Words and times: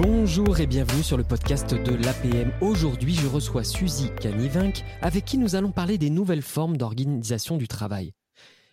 Bonjour 0.00 0.60
et 0.60 0.68
bienvenue 0.68 1.02
sur 1.02 1.16
le 1.16 1.24
podcast 1.24 1.74
de 1.74 1.92
l'APM. 1.92 2.52
Aujourd'hui, 2.60 3.14
je 3.14 3.26
reçois 3.26 3.64
Suzy 3.64 4.10
Canivinck 4.20 4.84
avec 5.02 5.24
qui 5.24 5.38
nous 5.38 5.56
allons 5.56 5.72
parler 5.72 5.98
des 5.98 6.08
nouvelles 6.08 6.42
formes 6.42 6.76
d'organisation 6.76 7.56
du 7.56 7.66
travail. 7.66 8.14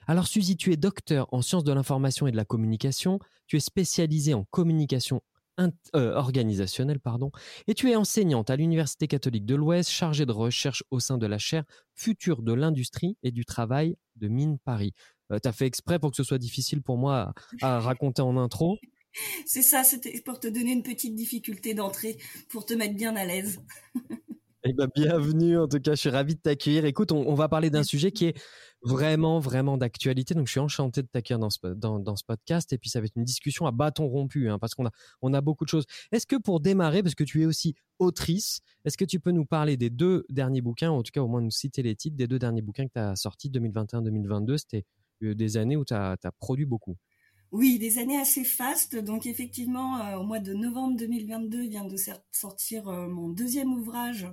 Alors 0.06 0.28
Suzy, 0.28 0.56
tu 0.56 0.72
es 0.72 0.78
docteur 0.78 1.28
en 1.32 1.42
sciences 1.42 1.64
de 1.64 1.74
l'information 1.74 2.28
et 2.28 2.32
de 2.32 2.38
la 2.38 2.46
communication, 2.46 3.18
tu 3.48 3.56
es 3.56 3.60
spécialisée 3.60 4.36
en 4.36 4.44
communication 4.44 5.24
euh, 5.60 6.14
organisationnelle 6.14 7.00
pardon, 7.00 7.32
et 7.66 7.74
tu 7.74 7.90
es 7.90 7.96
enseignante 7.96 8.52
à 8.52 8.56
l'Université 8.56 9.08
catholique 9.08 9.48
de 9.48 9.56
l'Ouest, 9.56 9.90
chargée 9.90 10.28
de 10.28 10.32
recherche 10.32 10.84
au 10.92 11.00
sein 11.00 11.18
de 11.18 11.26
la 11.26 11.40
chaire 11.40 11.64
Futur 11.96 12.44
de 12.44 12.54
l'industrie 12.54 13.18
et 13.24 13.32
du 13.32 13.46
travail 13.46 13.96
de 14.16 14.28
Mine 14.28 14.60
Paris. 14.64 14.94
Euh, 15.32 15.40
tu 15.42 15.48
as 15.48 15.54
fait 15.54 15.66
exprès 15.66 15.98
pour 15.98 16.12
que 16.12 16.18
ce 16.18 16.24
soit 16.24 16.38
difficile 16.38 16.84
pour 16.84 16.98
moi 16.98 17.34
à 17.64 17.80
raconter 17.80 18.22
en 18.22 18.38
intro. 18.38 18.78
C'est 19.46 19.62
ça, 19.62 19.84
c'était 19.84 20.20
pour 20.22 20.40
te 20.40 20.48
donner 20.48 20.72
une 20.72 20.84
petite 20.84 21.16
difficulté 21.16 21.74
d'entrée, 21.74 22.18
pour 22.50 22.66
te 22.66 22.74
mettre 22.74 22.96
bien 22.96 23.16
à 23.16 23.26
l'aise. 23.26 23.60
Eh 24.68 24.74
ben, 24.74 24.90
bienvenue, 24.96 25.60
en 25.60 25.68
tout 25.68 25.80
cas, 25.80 25.92
je 25.92 26.00
suis 26.00 26.10
ravi 26.10 26.34
de 26.34 26.40
t'accueillir. 26.40 26.86
Écoute, 26.86 27.12
on, 27.12 27.36
va 27.36 27.48
parler 27.48 27.70
d'un 27.70 27.84
sujet 27.84 28.12
qui 28.12 28.26
est 28.26 28.42
vraiment, 28.82 29.40
vraiment 29.40 29.78
d'actualité. 29.78 30.34
Donc, 30.34 30.48
je 30.48 30.54
suis 30.54 30.60
enchanté 30.60 31.04
de 31.04 31.08
t'accueillir 31.08 31.38
dans 31.38 31.52
ce, 31.52 31.60
dans, 31.68 32.16
ce 32.16 32.24
podcast. 32.24 32.74
Et 32.74 32.80
puis, 32.80 32.90
ça 32.90 33.00
va 33.00 33.06
être 33.06 33.16
une 33.16 33.26
discussion 33.26 33.68
à 33.68 33.72
bâton 33.72 34.08
rompu, 34.08 34.50
hein, 34.50 34.58
parce 34.58 34.74
qu'on 34.74 34.88
a, 34.88 34.92
on 35.22 35.36
a 35.36 35.42
beaucoup 35.42 35.66
de 35.66 35.70
choses. 35.70 35.86
Est-ce 36.12 36.26
que 36.26 36.36
pour 36.36 36.62
démarrer, 36.62 37.04
parce 37.04 37.14
que 37.14 37.24
tu 37.24 37.44
es 37.44 37.46
aussi 37.46 37.76
autrice, 38.00 38.62
est-ce 38.86 38.98
que 38.98 39.06
tu 39.06 39.20
peux 39.20 39.30
nous 39.30 39.46
parler 39.46 39.78
des 39.78 39.92
deux 39.92 40.26
derniers 40.30 40.62
bouquins, 40.62 40.90
ou 40.90 40.96
en 40.96 41.04
tout 41.04 41.12
cas, 41.14 41.22
au 41.22 41.28
moins 41.28 41.42
nous 41.42 41.52
citer 41.52 41.84
les 41.84 41.96
titres 41.96 42.18
des 42.18 42.26
deux 42.26 42.40
derniers 42.40 42.64
bouquins 42.64 42.88
que 42.88 42.94
tu 42.94 43.00
as 43.00 43.16
sortis 43.16 43.52
2021-2022 43.52 44.58
C'était 44.58 44.84
euh, 45.22 45.36
des 45.36 45.58
années 45.58 45.76
où 45.76 45.86
tu 45.86 45.94
as 45.94 46.18
produit 46.40 46.66
beaucoup? 46.66 46.98
Oui, 47.58 47.80
des 47.80 48.00
années 48.00 48.20
assez 48.20 48.44
fastes. 48.44 48.98
Donc 48.98 49.26
effectivement, 49.26 49.98
euh, 50.02 50.18
au 50.18 50.24
mois 50.24 50.40
de 50.40 50.54
novembre 50.54 50.98
2022, 50.98 51.62
vient 51.70 51.86
de 51.86 51.96
sortir 52.34 52.90
euh, 52.90 53.08
mon 53.08 53.30
deuxième 53.30 53.72
ouvrage, 53.72 54.28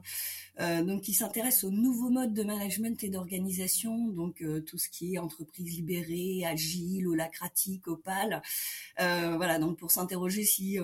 euh, 0.59 0.83
donc 0.83 1.03
qui 1.03 1.15
s'intéresse 1.15 1.63
aux 1.63 1.71
nouveaux 1.71 2.11
modes 2.11 2.35
de 2.35 2.43
management 2.43 3.01
et 3.05 3.11
d'organisation, 3.11 4.09
donc 4.09 4.43
tout 4.67 4.77
ce 4.77 4.89
qui 4.89 5.15
est 5.15 5.19
entreprise 5.19 5.73
libérée, 5.73 6.45
agile, 6.45 7.07
holacratique, 7.07 7.87
opale. 7.87 8.43
voilà, 8.99 9.61
donc 9.61 9.79
pour 9.79 9.93
s'interroger 9.93 10.43
si 10.43 10.79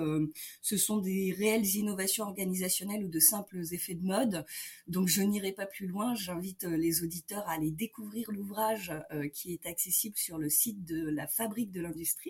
ce 0.63 0.77
sont 0.77 0.99
des 0.99 1.35
réelles 1.37 1.67
innovations 1.75 2.25
organisationnelles 2.25 3.05
ou 3.05 3.09
de 3.09 3.19
simples 3.19 3.63
effets 3.73 3.95
de 3.95 4.07
mode. 4.07 4.47
Donc 4.87 5.09
je 5.09 5.23
n'irai 5.23 5.53
pas 5.53 5.67
plus 5.67 5.89
loin. 5.89 6.15
J'invite 6.15 6.63
les 6.63 7.03
auditeurs 7.03 7.47
à 7.49 7.55
aller 7.55 7.73
découvrir 7.73 8.31
l'ouvrage 8.31 8.93
qui 9.35 9.53
est 9.53 9.67
accessible 9.67 10.17
sur 10.17 10.39
le 10.39 10.49
site 10.49 10.85
de 10.85 11.11
la 11.11 11.27
Fabrique 11.27 11.73
de 11.73 11.81
l'industrie 11.81 12.28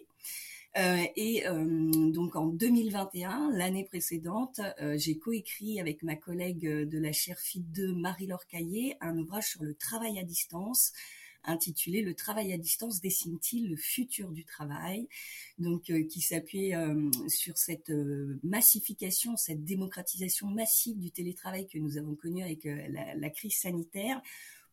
euh, 0.77 1.05
et 1.17 1.47
euh, 1.47 2.11
donc 2.11 2.37
en 2.37 2.47
2021, 2.47 3.51
l'année 3.53 3.85
précédente, 3.85 4.61
euh, 4.81 4.97
j'ai 4.97 5.19
coécrit 5.19 5.81
avec 5.81 6.03
ma 6.03 6.15
collègue 6.15 6.69
de 6.69 6.99
la 6.99 7.13
chaire 7.13 7.39
FIT 7.39 7.65
2, 7.73 7.95
Marie-Laure 7.95 8.47
Caillé, 8.47 8.97
un 9.01 9.19
ouvrage 9.19 9.49
sur 9.49 9.65
le 9.65 9.75
travail 9.75 10.19
à 10.19 10.25
distance 10.25 10.93
intitulé 11.45 12.03
Le 12.03 12.15
travail 12.15 12.53
à 12.53 12.59
distance 12.59 13.01
dessine-t-il 13.01 13.71
le 13.71 13.77
futur 13.77 14.31
du 14.33 14.45
travail? 14.45 15.09
Donc 15.59 15.85
qui 15.85 16.21
s'appuyait 16.21 16.77
sur 17.29 17.57
cette 17.57 17.91
massification, 18.43 19.37
cette 19.37 19.65
démocratisation 19.65 20.49
massive 20.49 20.99
du 20.99 21.11
télétravail 21.11 21.67
que 21.67 21.79
nous 21.79 21.97
avons 21.97 22.17
connu 22.17 22.43
avec 22.43 22.65
la, 22.65 23.31
crise 23.31 23.55
sanitaire 23.55 24.21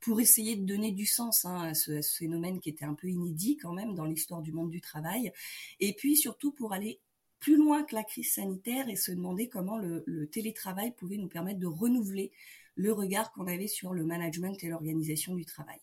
pour 0.06 0.22
essayer 0.22 0.56
de 0.56 0.64
donner 0.64 0.92
du 0.92 1.08
sens 1.08 1.46
hein, 1.46 1.64
à, 1.64 1.74
ce, 1.74 2.00
phénomène 2.02 2.60
qui 2.60 2.70
était 2.70 2.86
un 2.86 2.94
peu 2.94 3.10
inédit 3.10 3.58
quand 3.58 3.74
même 3.74 3.96
dans 3.96 4.06
l'histoire 4.06 4.44
du 4.44 4.52
monde 4.52 4.70
du 4.70 4.80
travail, 4.80 5.34
et 5.80 5.94
puis 5.94 6.16
surtout 6.16 6.52
pour 6.52 6.74
aller 6.74 7.00
plus 7.40 7.58
loin 7.58 7.84
que 7.84 7.96
la 7.96 8.04
crise 8.04 8.32
sanitaire 8.32 8.88
et 8.88 8.96
se 8.96 9.12
demander 9.12 9.50
comment 9.50 9.80
le, 9.80 10.04
le 10.06 10.28
télétravail 10.28 10.92
pouvait 10.92 11.18
nous 11.18 11.28
permettre 11.28 11.60
de 11.60 11.66
renouveler 11.66 12.32
le 12.76 12.94
regard 12.94 13.32
qu'on 13.32 13.48
avait 13.48 13.68
sur 13.68 13.94
le 13.94 14.06
management 14.06 14.64
et 14.64 14.68
l'organisation 14.68 15.34
du 15.34 15.44
travail. 15.44 15.80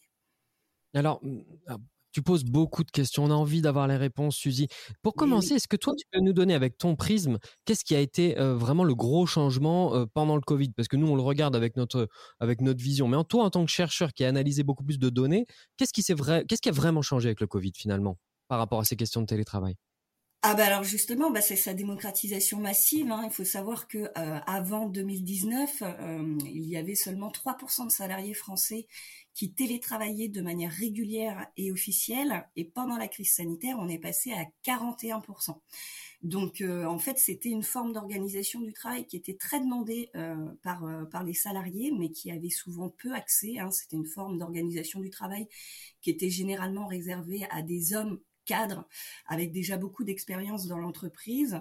Alors, 0.95 1.21
tu 2.13 2.23
poses 2.23 2.45
beaucoup 2.45 2.85
de 2.85 2.91
questions. 2.91 3.25
On 3.25 3.31
a 3.31 3.35
envie 3.35 3.63
d'avoir 3.63 3.89
les 3.89 3.97
réponses, 3.97 4.37
Suzy. 4.37 4.69
Pour 5.03 5.15
commencer, 5.15 5.55
est-ce 5.55 5.69
que 5.69 5.77
toi, 5.77 5.95
tu 5.97 6.05
peux 6.11 6.21
nous 6.21 6.33
donner 6.33 6.55
avec 6.55 6.79
ton 6.79 6.95
prisme, 6.95 7.39
qu'est-ce 7.65 7.85
qui 7.85 7.95
a 7.95 8.01
été 8.01 8.39
euh, 8.39 8.55
vraiment 8.55 8.85
le 8.85 8.95
gros 8.95 9.27
changement 9.27 9.95
euh, 9.95 10.07
pendant 10.13 10.37
le 10.37 10.43
Covid? 10.43 10.71
Parce 10.77 10.89
que 10.89 10.97
nous, 10.97 11.09
on 11.09 11.17
le 11.17 11.23
regarde 11.23 11.57
avec 11.57 11.77
notre, 11.77 12.09
avec 12.41 12.61
notre 12.61 12.83
vision. 12.83 13.09
Mais 13.09 13.17
en 13.17 13.25
toi, 13.25 13.45
en 13.45 13.51
tant 13.51 13.65
que 13.65 13.71
chercheur 13.71 14.13
qui 14.13 14.25
a 14.25 14.29
analysé 14.29 14.63
beaucoup 14.63 14.85
plus 14.85 14.99
de 14.99 15.09
données, 15.09 15.47
qu'est-ce 15.77 15.93
qui, 15.93 16.03
vrai, 16.13 16.45
qu'est-ce 16.47 16.63
qui 16.63 16.69
a 16.69 16.73
vraiment 16.73 17.03
changé 17.03 17.29
avec 17.29 17.41
le 17.41 17.47
Covid 17.47 17.73
finalement 17.77 18.19
par 18.49 18.59
rapport 18.59 18.81
à 18.81 18.85
ces 18.85 18.97
questions 18.97 19.23
de 19.23 19.27
télétravail? 19.27 19.77
Ah 20.45 20.55
bah 20.57 20.67
alors 20.67 20.83
justement, 20.83 21.31
bah 21.31 21.41
c'est 21.41 21.55
sa 21.55 21.73
démocratisation 21.73 22.59
massive. 22.59 23.13
Hein. 23.13 23.23
Il 23.25 23.31
faut 23.31 23.45
savoir 23.45 23.87
que 23.87 23.99
euh, 23.99 24.39
avant 24.45 24.89
2019, 24.89 25.85
il 26.47 26.65
y 26.65 26.77
avait 26.77 26.97
seulement 26.97 27.31
3% 27.31 27.87
de 27.87 27.93
salariés 27.93 28.35
français 28.35 28.89
qui 29.35 29.53
télétravaillaient 29.53 30.29
de 30.29 30.43
manière 30.43 30.71
régulière 30.71 31.47
et 31.57 31.73
officielle. 31.73 32.47
Et 32.57 32.65
pendant 32.65 32.97
la 32.97 33.09
crise 33.09 33.33
sanitaire, 33.33 33.77
on 33.79 33.89
est 33.89 33.99
passé 33.99 34.33
à 34.33 34.45
41%. 34.65 35.59
Donc 36.23 36.61
euh, 36.61 36.85
en 36.85 36.99
fait, 36.99 37.19
c'était 37.19 37.49
une 37.49 37.65
forme 37.65 37.93
d'organisation 37.93 38.61
du 38.61 38.73
travail 38.73 39.07
qui 39.07 39.17
était 39.17 39.35
très 39.35 39.61
demandée 39.61 40.11
euh, 40.15 40.37
par, 40.63 40.85
euh, 40.85 41.05
par 41.05 41.25
les 41.25 41.35
salariés, 41.35 41.91
mais 41.91 42.11
qui 42.11 42.31
avait 42.31 42.51
souvent 42.51 42.91
peu 42.91 43.13
accès. 43.13 43.59
Hein. 43.59 43.71
C'était 43.71 43.97
une 43.97 44.07
forme 44.07 44.39
d'organisation 44.39 45.01
du 45.01 45.11
travail 45.11 45.49
qui 46.01 46.11
était 46.11 46.31
généralement 46.31 46.87
réservée 46.87 47.45
à 47.51 47.63
des 47.63 47.95
hommes 47.95 48.21
cadre 48.45 48.87
avec 49.27 49.53
déjà 49.53 49.77
beaucoup 49.77 50.05
d'expérience 50.05 50.67
dans 50.67 50.79
l'entreprise. 50.79 51.61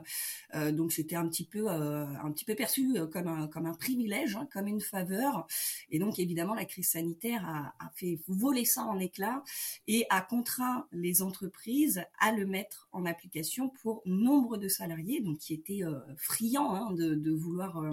Euh, 0.55 0.71
donc 0.71 0.91
c'était 0.91 1.15
un 1.15 1.27
petit 1.27 1.45
peu 1.45 1.69
euh, 1.69 2.05
un 2.05 2.31
petit 2.31 2.45
peu 2.45 2.55
perçu 2.55 2.97
euh, 2.97 3.07
comme 3.07 3.27
un 3.27 3.47
comme 3.47 3.65
un 3.65 3.73
privilège, 3.73 4.35
hein, 4.35 4.47
comme 4.51 4.67
une 4.67 4.81
faveur. 4.81 5.47
Et 5.89 5.99
donc 5.99 6.19
évidemment 6.19 6.53
la 6.53 6.65
crise 6.65 6.89
sanitaire 6.89 7.45
a, 7.47 7.91
fait 7.95 8.19
voler 8.27 8.65
ça 8.65 8.83
en 8.83 8.99
éclats 8.99 9.43
et 9.87 10.05
a 10.09 10.21
contraint 10.21 10.87
les 10.91 11.21
entreprises 11.21 12.03
à 12.19 12.31
le 12.31 12.45
mettre 12.45 12.87
en 12.91 13.05
application 13.05 13.69
pour 13.69 14.01
nombre 14.05 14.57
de 14.57 14.67
salariés, 14.67 15.21
donc 15.21 15.39
qui 15.39 15.53
étaient 15.53 15.81
friands 16.17 16.73
hein, 16.73 16.91
de, 16.93 17.15
de, 17.15 17.31
vouloir 17.31 17.83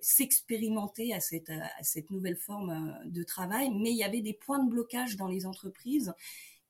s'expérimenter 0.00 1.12
à 1.12 1.20
cette, 1.20 1.50
à 1.50 1.82
cette 1.82 2.10
nouvelle 2.10 2.36
forme 2.36 2.98
de 3.04 3.22
travail, 3.22 3.70
mais 3.70 3.90
il 3.90 3.96
y 3.96 4.04
avait 4.04 4.20
des 4.20 4.34
points 4.34 4.62
de 4.62 4.70
blocage 4.70 5.16
dans 5.16 5.28
les 5.28 5.46
entreprises 5.46 6.14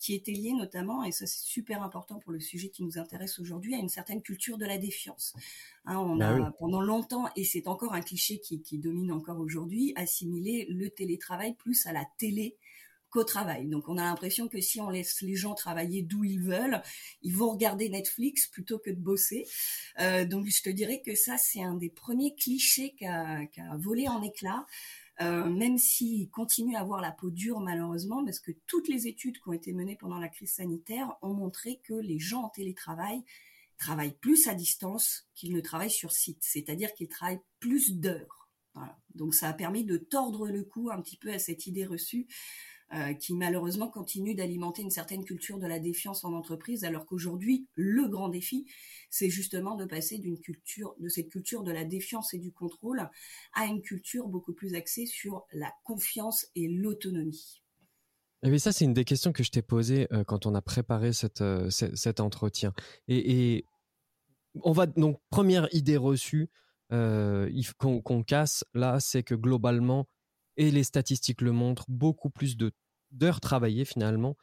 qui 0.00 0.15
était 0.15 0.33
lié 0.33 0.53
notamment, 0.53 1.05
et 1.05 1.12
ça 1.12 1.27
c'est 1.27 1.44
super 1.44 1.83
important 1.83 2.19
pour 2.19 2.33
le 2.33 2.41
sujet 2.41 2.71
qui 2.71 2.83
nous 2.83 2.99
intéresse 2.99 3.38
aujourd'hui, 3.38 3.75
à 3.75 3.78
une 3.78 3.91
certaine 3.91 4.22
culture 4.22 4.59
de 4.59 4.65
la 4.65 4.78
défiance. 4.78 5.34
Hein, 5.84 5.99
on 5.99 6.16
bah 6.16 6.34
a 6.34 6.50
pendant 6.59 6.81
longtemps, 6.81 7.28
et 7.37 7.44
c'est 7.44 7.69
encore 7.69 7.93
un 7.93 8.00
cliché 8.00 8.41
qui, 8.41 8.62
qui 8.62 8.78
domine 8.78 9.12
encore 9.12 9.39
aujourd'hui, 9.39 9.93
assimilé 9.97 10.66
le 10.71 10.89
télétravail 10.89 11.55
plus 11.55 11.87
à 11.87 11.93
la 11.93 12.06
télé 12.19 12.56
qu'au 13.10 13.25
travail. 13.25 13.66
Donc 13.66 13.89
on 13.89 13.99
a 13.99 14.05
l'impression 14.05 14.49
que 14.49 14.60
si 14.60 14.81
on 14.81 14.89
laisse 14.89 15.21
les 15.21 15.34
gens 15.34 15.55
travailler 15.55 16.03
d'où 16.03 16.25
ils 16.25 16.41
veulent, 16.41 16.81
ils 17.22 17.37
vont 17.37 17.50
regarder 17.50 17.89
Netflix 17.89 18.47
plutôt 18.47 18.78
que 18.78 18.91
de 18.91 19.00
bosser. 19.00 19.47
Euh, 19.99 20.25
donc 20.25 20.47
je 20.47 20.62
te 20.62 20.71
dirais 20.71 21.03
que 21.05 21.15
ça 21.15 21.37
c'est 21.37 21.62
un 21.62 21.75
des 21.75 21.91
premiers 21.91 22.34
clichés 22.34 22.94
qui 22.97 23.05
a 23.05 23.47
volé 23.77 24.09
en 24.09 24.22
éclats. 24.22 24.65
Euh, 25.23 25.51
même 25.51 25.77
s'il 25.77 26.31
continue 26.31 26.77
à 26.77 26.81
avoir 26.81 27.01
la 27.01 27.13
peau 27.13 27.31
dure 27.31 27.61
malheureusement, 27.61 28.25
parce 28.25 28.41
que 28.41 28.53
toutes 28.67 28.89
les 28.89 29.07
études 29.07 29.39
qui 29.39 29.49
ont 29.49 29.53
été 29.53 29.73
menées 29.73 29.97
pendant 29.97 30.19
la 30.19 30.29
crise 30.29 30.55
sanitaire 30.55 31.15
ont 31.21 31.35
montré 31.35 31.81
que 31.85 31.95
les 31.95 32.19
gens 32.19 32.45
en 32.45 32.49
télétravail 32.49 33.23
travaillent 33.77 34.17
plus 34.17 34.49
à 34.49 34.55
distance 34.55 35.29
qu'ils 35.35 35.53
ne 35.53 35.61
travaillent 35.61 35.91
sur 35.91 36.13
site, 36.13 36.39
c'est-à-dire 36.41 36.95
qu'ils 36.95 37.09
travaillent 37.09 37.43
plus 37.59 37.97
d'heures. 37.97 38.49
Donc 39.15 39.35
ça 39.35 39.49
a 39.49 39.53
permis 39.53 39.85
de 39.85 39.97
tordre 39.97 40.49
le 40.49 40.63
cou 40.63 40.91
un 40.91 41.03
petit 41.03 41.17
peu 41.17 41.33
à 41.33 41.39
cette 41.39 41.67
idée 41.67 41.85
reçue 41.85 42.27
euh, 42.93 43.15
qui 43.15 43.34
malheureusement 43.34 43.89
continue 43.89 44.34
d'alimenter 44.34 44.83
une 44.83 44.91
certaine 44.91 45.25
culture 45.25 45.61
de 45.61 45.67
la 45.69 45.78
défiance 45.78 46.25
en 46.25 46.33
entreprise, 46.33 46.83
alors 46.83 47.06
qu'aujourd'hui, 47.06 47.69
le 47.77 48.09
grand 48.09 48.28
défi, 48.28 48.66
c'est 49.10 49.31
justement 49.31 49.77
de 49.77 49.84
passer 49.84 50.19
d'une 50.19 50.41
culture, 50.41 50.97
de 50.98 51.09
cette 51.09 51.28
culture 51.28 51.63
de 51.63 51.71
la 51.71 51.84
défiance 51.84 52.34
et 52.34 52.41
du 52.41 52.51
contrôle, 52.51 53.09
à 53.54 53.66
une 53.66 53.81
culture 53.81 54.27
beaucoup 54.27 54.53
plus 54.53 54.75
axée 54.75 55.07
sur 55.07 55.47
la 55.53 55.72
confiance 55.84 56.48
et 56.57 56.66
l'autonomie. 56.66 57.63
Eh 58.42 58.59
ça, 58.59 58.72
c'est 58.72 58.87
une 58.87 58.95
des 58.95 59.04
questions 59.04 59.33
que 59.33 59.45
je 59.45 59.53
t'ai 59.53 59.63
posées 59.63 60.09
euh, 60.13 60.25
quand 60.25 60.47
on 60.47 60.57
a 60.57 60.63
préparé 60.63 61.13
cette, 61.13 61.42
euh, 61.42 61.71
cet 61.71 62.19
entretien. 62.19 62.72
Et, 63.07 63.54
et, 63.57 63.65
on 64.65 64.72
va 64.72 64.87
donc 64.87 65.21
première 65.31 65.72
idée 65.72 65.97
reçue 65.97 66.51
qu'on 66.91 68.25
casse 68.25 68.65
là, 68.75 68.98
c'est 68.98 69.22
que 69.22 69.37
globalement, 69.37 70.09
et 70.60 70.71
les 70.71 70.84
statistiques 70.84 71.41
le 71.41 71.53
montrent, 71.53 71.86
beaucoup 71.89 72.30
plus 72.30 72.57
de 72.57 72.71
d'heures 73.12 73.41
travaillées 73.41 73.84
finalement 73.84 74.36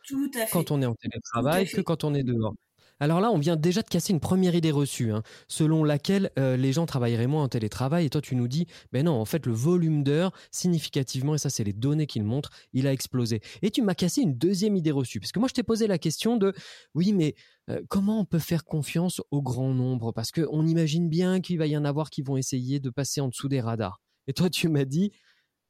quand 0.52 0.72
on 0.72 0.82
est 0.82 0.86
en 0.86 0.96
télétravail 0.96 1.70
que 1.70 1.80
quand 1.80 2.04
on 2.04 2.14
est 2.14 2.24
dehors. 2.24 2.54
Alors 3.00 3.22
là, 3.22 3.32
on 3.32 3.38
vient 3.38 3.56
déjà 3.56 3.84
de 3.84 3.88
casser 3.88 4.12
une 4.12 4.20
première 4.20 4.56
idée 4.56 4.72
reçue, 4.72 5.12
hein, 5.12 5.22
selon 5.48 5.84
laquelle 5.84 6.32
euh, 6.40 6.58
les 6.58 6.74
gens 6.74 6.88
travailleraient 6.88 7.28
moins 7.28 7.44
en 7.44 7.48
télétravail. 7.48 8.08
Et 8.08 8.10
toi, 8.10 8.22
tu 8.22 8.36
nous 8.36 8.48
dis, 8.48 8.66
ben 8.92 9.06
non, 9.06 9.14
en 9.14 9.26
fait, 9.26 9.46
le 9.46 9.54
volume 9.54 10.04
d'heures, 10.04 10.32
significativement, 10.50 11.36
et 11.36 11.38
ça, 11.38 11.52
c'est 11.52 11.64
les 11.64 11.74
données 11.74 12.08
qui 12.08 12.18
le 12.18 12.26
montrent, 12.26 12.50
il 12.74 12.88
a 12.88 12.94
explosé. 12.94 13.40
Et 13.62 13.70
tu 13.70 13.84
m'as 13.84 13.94
cassé 13.94 14.22
une 14.22 14.36
deuxième 14.36 14.76
idée 14.76 14.90
reçue. 14.90 15.20
Parce 15.20 15.32
que 15.32 15.38
moi, 15.38 15.48
je 15.48 15.54
t'ai 15.54 15.62
posé 15.62 15.86
la 15.86 16.00
question 16.00 16.38
de, 16.38 16.54
oui, 16.96 17.14
mais 17.14 17.36
euh, 17.70 17.82
comment 17.88 18.20
on 18.20 18.26
peut 18.26 18.40
faire 18.40 18.66
confiance 18.66 19.22
au 19.30 19.44
grand 19.44 19.76
nombre? 19.76 20.12
Parce 20.12 20.32
qu'on 20.32 20.66
imagine 20.66 21.08
bien 21.08 21.40
qu'il 21.40 21.60
va 21.60 21.68
y 21.68 21.78
en 21.78 21.86
avoir 21.86 22.10
qui 22.10 22.24
vont 22.24 22.36
essayer 22.36 22.80
de 22.80 22.90
passer 22.90 23.22
en 23.22 23.28
dessous 23.28 23.48
des 23.48 23.62
radars. 23.62 24.02
Et 24.26 24.34
toi, 24.34 24.50
tu 24.50 24.70
m'as 24.70 24.86
dit, 24.86 25.12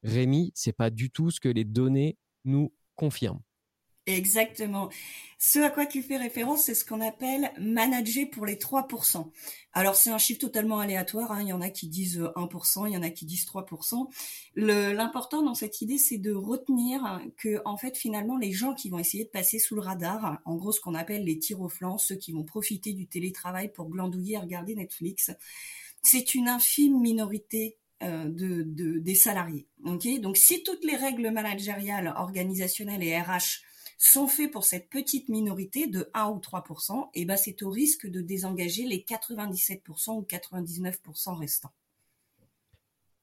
Rémi, 0.04 0.52
c'est 0.56 0.74
pas 0.74 0.90
du 0.90 1.10
tout 1.10 1.32
ce 1.32 1.40
que 1.40 1.50
les 1.50 1.66
données 1.66 2.18
nous 2.46 2.72
confirment. 2.96 3.42
Exactement. 4.08 4.90
Ce 5.38 5.60
à 5.60 5.70
quoi 5.70 5.86
tu 5.86 6.02
fais 6.02 6.16
référence, 6.16 6.64
c'est 6.64 6.76
ce 6.76 6.86
qu'on 6.86 7.02
appelle 7.02 7.52
manager 7.60 8.30
pour 8.32 8.46
les 8.46 8.56
3%. 8.56 9.30
Alors 9.74 9.96
c'est 9.98 10.10
un 10.10 10.18
chiffre 10.18 10.40
totalement 10.40 10.80
aléatoire, 10.80 11.34
hein. 11.34 11.42
il 11.42 11.50
y 11.50 11.54
en 11.54 11.60
a 11.60 11.70
qui 11.70 11.90
disent 11.90 12.22
1%, 12.38 12.88
il 12.88 12.94
y 12.94 12.98
en 12.98 13.04
a 13.04 13.10
qui 13.10 13.26
disent 13.26 13.46
3%. 13.46 14.08
L'important 14.56 15.44
dans 15.44 15.54
cette 15.54 15.82
idée, 15.82 15.98
c'est 15.98 16.18
de 16.18 16.32
retenir 16.32 17.22
que 17.36 17.62
en 17.66 17.76
fait 17.76 17.98
finalement 17.98 18.38
les 18.38 18.54
gens 18.54 18.74
qui 18.74 18.90
vont 18.90 18.98
essayer 18.98 19.26
de 19.26 19.30
passer 19.30 19.60
sous 19.60 19.76
le 19.76 19.82
radar, 19.82 20.40
en 20.46 20.56
gros 20.56 20.72
ce 20.72 20.80
qu'on 20.80 20.96
appelle 20.96 21.26
les 21.26 21.38
tirs 21.38 21.60
au 21.60 21.70
flanc, 21.70 21.98
ceux 21.98 22.16
qui 22.16 22.32
vont 22.32 22.46
profiter 22.46 22.94
du 22.94 23.08
télétravail 23.08 23.74
pour 23.74 23.90
glandouiller 23.90 24.36
et 24.36 24.40
regarder 24.40 24.74
Netflix, 24.74 25.32
c'est 26.02 26.34
une 26.34 26.48
infime 26.48 26.98
minorité 27.02 27.78
euh, 28.04 28.26
de, 28.30 29.00
des 29.00 29.16
salariés. 29.16 29.68
Donc 29.84 30.38
si 30.38 30.62
toutes 30.62 30.86
les 30.86 30.96
règles 30.96 31.32
managériales, 31.32 32.14
organisationnelles 32.16 33.02
et 33.02 33.20
RH 33.20 33.64
sont 33.98 34.28
faits 34.28 34.52
pour 34.52 34.66
cette 34.66 34.88
petite 34.92 35.30
minorité 35.30 35.88
de 35.88 36.08
1 36.14 36.28
ou 36.30 36.38
3%, 36.38 37.10
et 37.16 37.26
ben 37.26 37.36
c'est 37.38 37.64
au 37.64 37.72
risque 37.72 38.06
de 38.06 38.22
désengager 38.22 38.86
les 38.86 39.00
97% 39.00 40.12
ou 40.12 40.22
99% 40.22 41.40
restants. 41.40 41.72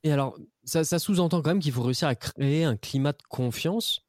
Et 0.03 0.11
alors, 0.11 0.37
ça, 0.65 0.99
sous-entend 0.99 1.41
quand 1.41 1.51
même 1.51 1.61
qu'il 1.61 1.71
faut 1.71 1.83
réussir 1.83 2.09
à 2.09 2.17
créer 2.17 2.65
un 2.65 2.77
climat 2.77 3.13
de 3.13 3.23
confiance. 3.29 4.05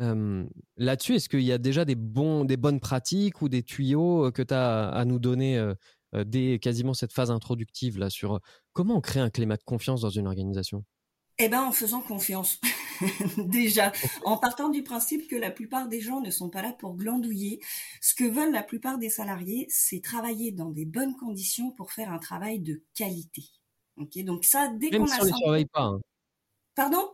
Euh, 0.00 0.44
là-dessus, 0.76 1.14
est-ce 1.14 1.28
qu'il 1.28 1.42
y 1.42 1.52
a 1.52 1.58
déjà 1.58 1.84
des, 1.84 1.94
bons, 1.94 2.44
des 2.44 2.56
bonnes 2.56 2.80
pratiques 2.80 3.42
ou 3.42 3.48
des 3.48 3.62
tuyaux 3.62 4.26
euh, 4.26 4.30
que 4.32 4.42
tu 4.42 4.54
as 4.54 4.88
à 4.88 5.04
nous 5.04 5.20
donner 5.20 5.64
dès 6.26 6.58
quasiment 6.58 6.94
cette 6.94 7.12
phase 7.12 7.30
introductive 7.30 7.96
là, 7.96 8.10
sur 8.10 8.40
comment 8.72 8.96
on 8.96 9.00
crée 9.00 9.20
un 9.20 9.30
climat 9.30 9.56
de 9.56 9.62
confiance 9.64 10.00
dans 10.02 10.10
une 10.10 10.26
organisation? 10.26 10.84
Eh 11.38 11.48
ben, 11.48 11.62
en 11.62 11.72
faisant 11.72 12.02
confiance. 12.02 12.60
Déjà, 13.38 13.92
en 14.24 14.36
partant 14.36 14.68
du 14.68 14.82
principe 14.82 15.26
que 15.26 15.36
la 15.36 15.50
plupart 15.50 15.88
des 15.88 16.00
gens 16.00 16.20
ne 16.20 16.30
sont 16.30 16.50
pas 16.50 16.60
là 16.60 16.72
pour 16.72 16.96
glandouiller. 16.96 17.60
Ce 18.02 18.14
que 18.14 18.24
veulent 18.24 18.52
la 18.52 18.62
plupart 18.62 18.98
des 18.98 19.08
salariés, 19.08 19.66
c'est 19.70 20.02
travailler 20.02 20.52
dans 20.52 20.68
des 20.68 20.84
bonnes 20.84 21.16
conditions 21.16 21.70
pour 21.72 21.92
faire 21.92 22.12
un 22.12 22.18
travail 22.18 22.60
de 22.60 22.82
qualité. 22.94 23.44
Ok, 23.96 24.22
donc 24.24 24.44
ça, 24.44 24.68
dès 24.68 24.90
qu'on 24.90 25.04
a. 25.04 25.26
surveille 25.26 25.66
pas. 25.66 25.84
Hein. 25.84 26.00
Pardon? 26.74 27.10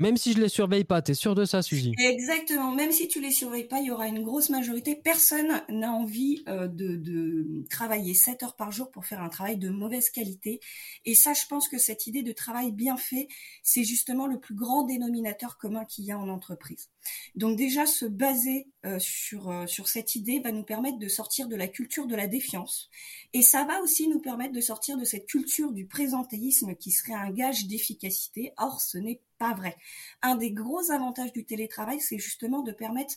Même 0.00 0.16
si 0.16 0.32
je 0.32 0.40
les 0.40 0.48
surveille 0.48 0.84
pas, 0.84 1.02
tu 1.02 1.12
es 1.12 1.14
sûr 1.14 1.34
de 1.34 1.44
ça, 1.44 1.60
Suzy? 1.60 1.92
Exactement. 1.98 2.72
Même 2.72 2.90
si 2.90 3.06
tu 3.06 3.20
les 3.20 3.30
surveilles 3.30 3.68
pas, 3.68 3.80
il 3.80 3.86
y 3.86 3.90
aura 3.90 4.08
une 4.08 4.22
grosse 4.22 4.48
majorité. 4.48 4.96
Personne 4.96 5.62
n'a 5.68 5.92
envie 5.92 6.42
euh, 6.48 6.68
de, 6.68 7.64
travailler 7.68 8.14
7 8.14 8.42
heures 8.42 8.56
par 8.56 8.72
jour 8.72 8.90
pour 8.90 9.04
faire 9.04 9.22
un 9.22 9.28
travail 9.28 9.58
de 9.58 9.68
mauvaise 9.68 10.08
qualité. 10.08 10.60
Et 11.04 11.14
ça, 11.14 11.34
je 11.34 11.46
pense 11.46 11.68
que 11.68 11.78
cette 11.78 12.06
idée 12.06 12.22
de 12.22 12.32
travail 12.32 12.72
bien 12.72 12.96
fait, 12.96 13.28
c'est 13.62 13.84
justement 13.84 14.26
le 14.26 14.40
plus 14.40 14.54
grand 14.54 14.84
dénominateur 14.84 15.58
commun 15.58 15.84
qu'il 15.84 16.06
y 16.06 16.12
a 16.12 16.18
en 16.18 16.28
entreprise. 16.28 16.88
Donc 17.34 17.56
déjà, 17.56 17.86
se 17.86 18.04
baser 18.06 18.68
euh, 18.84 18.98
sur, 18.98 19.50
euh, 19.50 19.66
sur 19.66 19.88
cette 19.88 20.14
idée 20.14 20.40
va 20.40 20.52
nous 20.52 20.64
permettre 20.64 20.98
de 20.98 21.08
sortir 21.08 21.48
de 21.48 21.56
la 21.56 21.68
culture 21.68 22.06
de 22.06 22.16
la 22.16 22.26
défiance. 22.26 22.90
Et 23.32 23.42
ça 23.42 23.64
va 23.64 23.80
aussi 23.80 24.08
nous 24.08 24.20
permettre 24.20 24.52
de 24.52 24.60
sortir 24.60 24.96
de 24.96 25.04
cette 25.04 25.26
culture 25.26 25.72
du 25.72 25.86
présentéisme 25.86 26.74
qui 26.74 26.90
serait 26.90 27.14
un 27.14 27.30
gage 27.30 27.66
d'efficacité. 27.66 28.52
Or, 28.58 28.80
ce 28.80 28.98
n'est 28.98 29.20
pas 29.38 29.54
vrai. 29.54 29.76
Un 30.22 30.36
des 30.36 30.52
gros 30.52 30.90
avantages 30.90 31.32
du 31.32 31.44
télétravail, 31.44 32.00
c'est 32.00 32.18
justement 32.18 32.62
de 32.62 32.72
permettre 32.72 33.14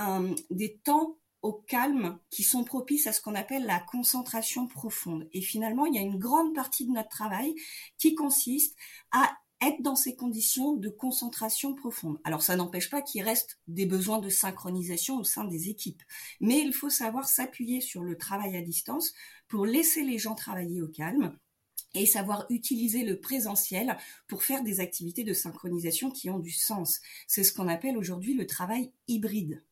euh, 0.00 0.34
des 0.50 0.78
temps 0.84 1.16
au 1.42 1.52
calme 1.52 2.18
qui 2.30 2.44
sont 2.44 2.62
propices 2.62 3.08
à 3.08 3.12
ce 3.12 3.20
qu'on 3.20 3.34
appelle 3.34 3.66
la 3.66 3.80
concentration 3.80 4.68
profonde. 4.68 5.28
Et 5.32 5.42
finalement, 5.42 5.86
il 5.86 5.94
y 5.94 5.98
a 5.98 6.02
une 6.02 6.18
grande 6.18 6.54
partie 6.54 6.86
de 6.86 6.92
notre 6.92 7.08
travail 7.08 7.54
qui 7.98 8.14
consiste 8.14 8.76
à 9.10 9.36
être 9.62 9.82
dans 9.82 9.96
ces 9.96 10.16
conditions 10.16 10.74
de 10.74 10.88
concentration 10.88 11.74
profonde. 11.74 12.18
Alors 12.24 12.42
ça 12.42 12.56
n'empêche 12.56 12.90
pas 12.90 13.02
qu'il 13.02 13.22
reste 13.22 13.60
des 13.68 13.86
besoins 13.86 14.18
de 14.18 14.28
synchronisation 14.28 15.18
au 15.18 15.24
sein 15.24 15.44
des 15.44 15.68
équipes, 15.68 16.02
mais 16.40 16.60
il 16.60 16.72
faut 16.72 16.90
savoir 16.90 17.28
s'appuyer 17.28 17.80
sur 17.80 18.02
le 18.02 18.16
travail 18.16 18.56
à 18.56 18.62
distance 18.62 19.12
pour 19.48 19.66
laisser 19.66 20.02
les 20.02 20.18
gens 20.18 20.34
travailler 20.34 20.82
au 20.82 20.88
calme 20.88 21.36
et 21.94 22.06
savoir 22.06 22.46
utiliser 22.48 23.04
le 23.04 23.20
présentiel 23.20 23.96
pour 24.26 24.42
faire 24.42 24.62
des 24.62 24.80
activités 24.80 25.24
de 25.24 25.34
synchronisation 25.34 26.10
qui 26.10 26.30
ont 26.30 26.38
du 26.38 26.50
sens. 26.50 27.00
C'est 27.26 27.44
ce 27.44 27.52
qu'on 27.52 27.68
appelle 27.68 27.96
aujourd'hui 27.96 28.34
le 28.34 28.46
travail 28.46 28.92
hybride. 29.08 29.62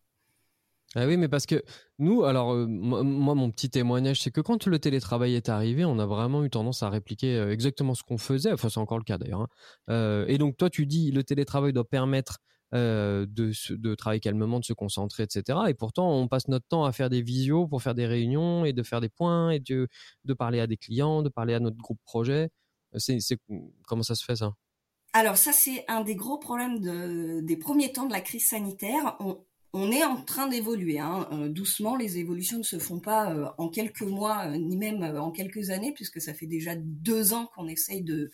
Ah 0.97 1.07
oui, 1.07 1.17
mais 1.17 1.29
parce 1.29 1.47
que 1.47 1.63
nous, 2.01 2.25
alors 2.25 2.53
euh, 2.53 2.67
moi, 2.67 3.35
mon 3.37 3.51
petit 3.53 3.71
témoignage, 3.71 4.21
c'est 4.23 4.33
que 4.33 4.41
quand 4.41 4.67
le 4.67 4.79
télétravail 4.81 5.35
est 5.35 5.49
arrivé, 5.49 5.85
on 5.85 6.01
a 6.01 6.07
vraiment 6.07 6.45
eu 6.45 6.51
tendance 6.51 6.83
à 6.83 6.91
répliquer 6.91 7.37
euh, 7.37 7.53
exactement 7.53 7.95
ce 7.95 8.03
qu'on 8.03 8.19
faisait. 8.19 8.53
Enfin, 8.53 8.69
c'est 8.69 8.81
encore 8.81 8.99
le 8.99 9.05
cas 9.05 9.17
d'ailleurs. 9.17 9.43
Hein. 9.43 9.49
Euh, 9.91 10.25
et 10.27 10.37
donc, 10.37 10.57
toi, 10.57 10.69
tu 10.69 10.87
dis, 10.87 11.13
le 11.13 11.23
télétravail 11.23 11.73
doit 11.73 11.89
permettre 11.89 12.39
de, 12.73 13.27
de, 13.27 13.95
travailler 13.97 14.21
calmement, 14.21 14.61
de 14.61 14.65
se 14.65 14.73
concentrer, 14.73 15.25
etc. 15.25 15.59
Et 15.69 15.75
pourtant, 15.75 16.13
on 16.13 16.29
passe 16.29 16.47
notre 16.47 16.67
temps 16.69 16.85
à 16.85 16.93
faire 16.93 17.11
des 17.11 17.21
visios 17.21 17.67
pour 17.67 17.83
faire 17.83 17.97
des 17.97 18.07
réunions 18.07 18.65
et 18.65 18.73
de 18.73 18.85
faire 18.85 19.01
des 19.01 19.09
points 19.09 19.51
et 19.51 19.59
de, 19.59 19.89
de 20.25 20.35
parler 20.35 20.61
à 20.61 20.69
des 20.69 20.77
clients, 20.77 21.23
de 21.23 21.29
parler 21.29 21.55
à 21.55 21.59
notre 21.59 21.79
groupe 21.79 21.99
projet. 22.05 22.51
C'est, 22.97 23.19
comment 23.89 24.05
ça 24.05 24.15
se 24.15 24.25
fait 24.25 24.37
ça? 24.37 24.53
Alors 25.13 25.37
ça, 25.37 25.53
c'est 25.53 25.85
un 25.89 26.03
des 26.03 26.15
gros 26.15 26.39
problèmes 26.39 26.79
de, 26.79 27.41
des 27.41 27.57
premiers 27.57 27.91
temps 27.91 28.07
de 28.07 28.13
la 28.13 28.21
crise 28.21 28.47
sanitaire. 28.47 29.19
On 29.73 29.93
est 29.93 30.03
en 30.05 30.21
train 30.23 30.49
d'évoluer. 30.49 30.99
Hein. 30.99 31.29
Euh, 31.33 31.49
doucement, 31.49 31.97
les 31.97 32.19
évolutions 32.19 32.59
ne 32.59 32.65
se 32.65 32.79
font 32.79 32.99
pas 32.99 33.33
euh, 33.33 33.49
en 33.57 33.69
quelques 33.69 34.03
mois, 34.03 34.47
euh, 34.47 34.57
ni 34.57 34.77
même 34.77 35.03
en 35.03 35.31
quelques 35.31 35.71
années, 35.71 35.93
puisque 35.93 36.21
ça 36.21 36.35
fait 36.35 36.47
déjà 36.47 36.75
deux 36.77 37.33
ans 37.33 37.49
qu'on 37.55 37.69
essaye 37.69 38.03
de, 38.03 38.31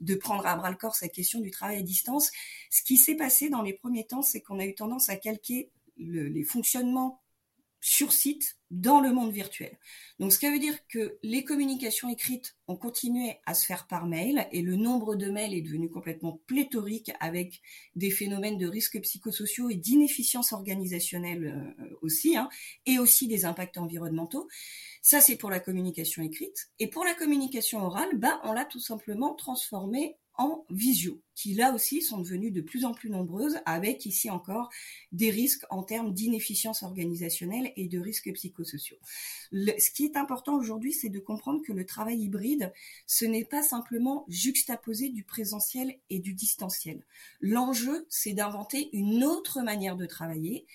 de 0.00 0.14
prendre 0.14 0.44
à 0.46 0.56
bras 0.56 0.70
le 0.70 0.76
corps 0.76 0.96
cette 0.96 1.12
question 1.12 1.40
du 1.40 1.50
travail 1.50 1.78
à 1.78 1.82
distance. 1.82 2.30
Ce 2.70 2.82
qui 2.82 2.96
s'est 2.96 3.16
passé 3.16 3.48
dans 3.48 3.62
les 3.62 3.74
premiers 3.74 4.06
temps, 4.06 4.22
c'est 4.22 4.40
qu'on 4.40 4.58
a 4.58 4.66
eu 4.66 4.74
tendance 4.74 5.08
à 5.08 5.16
calquer 5.16 5.70
les 5.98 6.42
fonctionnements 6.42 7.21
sur 7.82 8.12
site 8.12 8.56
dans 8.70 9.00
le 9.00 9.12
monde 9.12 9.32
virtuel. 9.32 9.76
Donc, 10.20 10.32
ce 10.32 10.38
qui 10.38 10.48
veut 10.48 10.60
dire 10.60 10.78
que 10.86 11.18
les 11.22 11.44
communications 11.44 12.08
écrites 12.08 12.56
ont 12.68 12.76
continué 12.76 13.40
à 13.44 13.54
se 13.54 13.66
faire 13.66 13.88
par 13.88 14.06
mail 14.06 14.46
et 14.52 14.62
le 14.62 14.76
nombre 14.76 15.16
de 15.16 15.28
mails 15.28 15.52
est 15.52 15.62
devenu 15.62 15.90
complètement 15.90 16.40
pléthorique 16.46 17.10
avec 17.18 17.60
des 17.96 18.10
phénomènes 18.10 18.56
de 18.56 18.68
risques 18.68 19.00
psychosociaux 19.02 19.68
et 19.68 19.74
d'inefficience 19.74 20.52
organisationnelle 20.52 21.74
euh, 21.80 21.98
aussi, 22.02 22.36
hein, 22.36 22.48
et 22.86 23.00
aussi 23.00 23.26
des 23.26 23.44
impacts 23.44 23.76
environnementaux. 23.76 24.48
Ça, 25.02 25.20
c'est 25.20 25.36
pour 25.36 25.50
la 25.50 25.58
communication 25.58 26.22
écrite. 26.22 26.70
Et 26.78 26.86
pour 26.86 27.04
la 27.04 27.14
communication 27.14 27.84
orale, 27.84 28.16
bah, 28.16 28.40
on 28.44 28.52
l'a 28.52 28.64
tout 28.64 28.80
simplement 28.80 29.34
transformé 29.34 30.16
en 30.38 30.64
visio, 30.70 31.20
qui 31.34 31.54
là 31.54 31.74
aussi 31.74 32.02
sont 32.02 32.18
devenues 32.18 32.50
de 32.50 32.60
plus 32.60 32.84
en 32.84 32.94
plus 32.94 33.10
nombreuses, 33.10 33.58
avec 33.66 34.06
ici 34.06 34.30
encore 34.30 34.70
des 35.12 35.30
risques 35.30 35.64
en 35.70 35.82
termes 35.82 36.12
d'inefficience 36.12 36.82
organisationnelle 36.82 37.72
et 37.76 37.88
de 37.88 37.98
risques 37.98 38.32
psychosociaux. 38.32 38.96
ce 39.52 39.90
qui 39.90 40.04
est 40.04 40.16
important 40.16 40.56
aujourd'hui, 40.56 40.92
c'est 40.92 41.10
de 41.10 41.20
comprendre 41.20 41.62
que 41.62 41.72
le 41.72 41.84
travail 41.84 42.20
hybride, 42.20 42.72
ce 43.06 43.24
n'est 43.24 43.44
pas 43.44 43.62
simplement 43.62 44.24
juxtaposer 44.28 45.10
du 45.10 45.24
présentiel 45.24 45.98
et 46.10 46.18
du 46.18 46.34
distanciel. 46.34 47.04
L'enjeu, 47.40 48.06
c'est 48.08 48.32
d'inventer 48.32 48.88
une 48.92 49.24
autre 49.24 49.62
manière 49.62 49.96
de 49.96 50.06
travailler, 50.06 50.66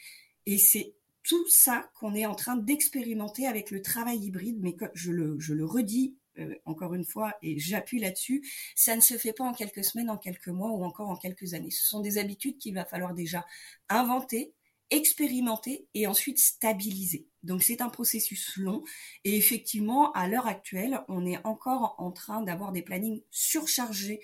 et 0.45 0.57
c'est 0.57 0.93
tout 1.27 1.47
ça 1.49 1.89
qu'on 1.95 2.15
est 2.15 2.25
en 2.25 2.35
train 2.35 2.55
d'expérimenter 2.55 3.47
avec 3.47 3.69
le 3.69 3.81
travail 3.81 4.19
hybride, 4.19 4.59
mais 4.61 4.75
je 4.93 5.11
le, 5.11 5.65
redis 5.65 6.15
euh, 6.39 6.55
encore 6.65 6.93
une 6.93 7.05
fois, 7.05 7.33
et 7.41 7.59
j'appuie 7.59 7.99
là-dessus, 7.99 8.47
ça 8.75 8.95
ne 8.95 9.01
se 9.01 9.17
fait 9.17 9.33
pas 9.33 9.43
en 9.43 9.53
quelques 9.53 9.83
semaines, 9.83 10.09
en 10.09 10.17
quelques 10.17 10.47
mois 10.47 10.71
ou 10.71 10.83
encore 10.83 11.09
en 11.09 11.15
quelques 11.15 11.53
années. 11.53 11.71
Ce 11.71 11.87
sont 11.87 12.01
des 12.01 12.17
habitudes 12.17 12.57
qu'il 12.57 12.75
va 12.75 12.85
falloir 12.85 13.13
déjà 13.13 13.45
inventer, 13.89 14.53
expérimenter 14.89 15.87
et 15.93 16.07
ensuite 16.07 16.39
stabiliser. 16.39 17.27
Donc 17.43 17.63
c'est 17.63 17.81
un 17.81 17.89
processus 17.89 18.57
long 18.57 18.83
et 19.23 19.35
effectivement, 19.37 20.11
à 20.13 20.27
l'heure 20.27 20.47
actuelle, 20.47 21.01
on 21.07 21.25
est 21.25 21.43
encore 21.45 21.95
en 21.97 22.11
train 22.11 22.41
d'avoir 22.41 22.71
des 22.71 22.81
plannings 22.81 23.21
surchargés 23.31 24.21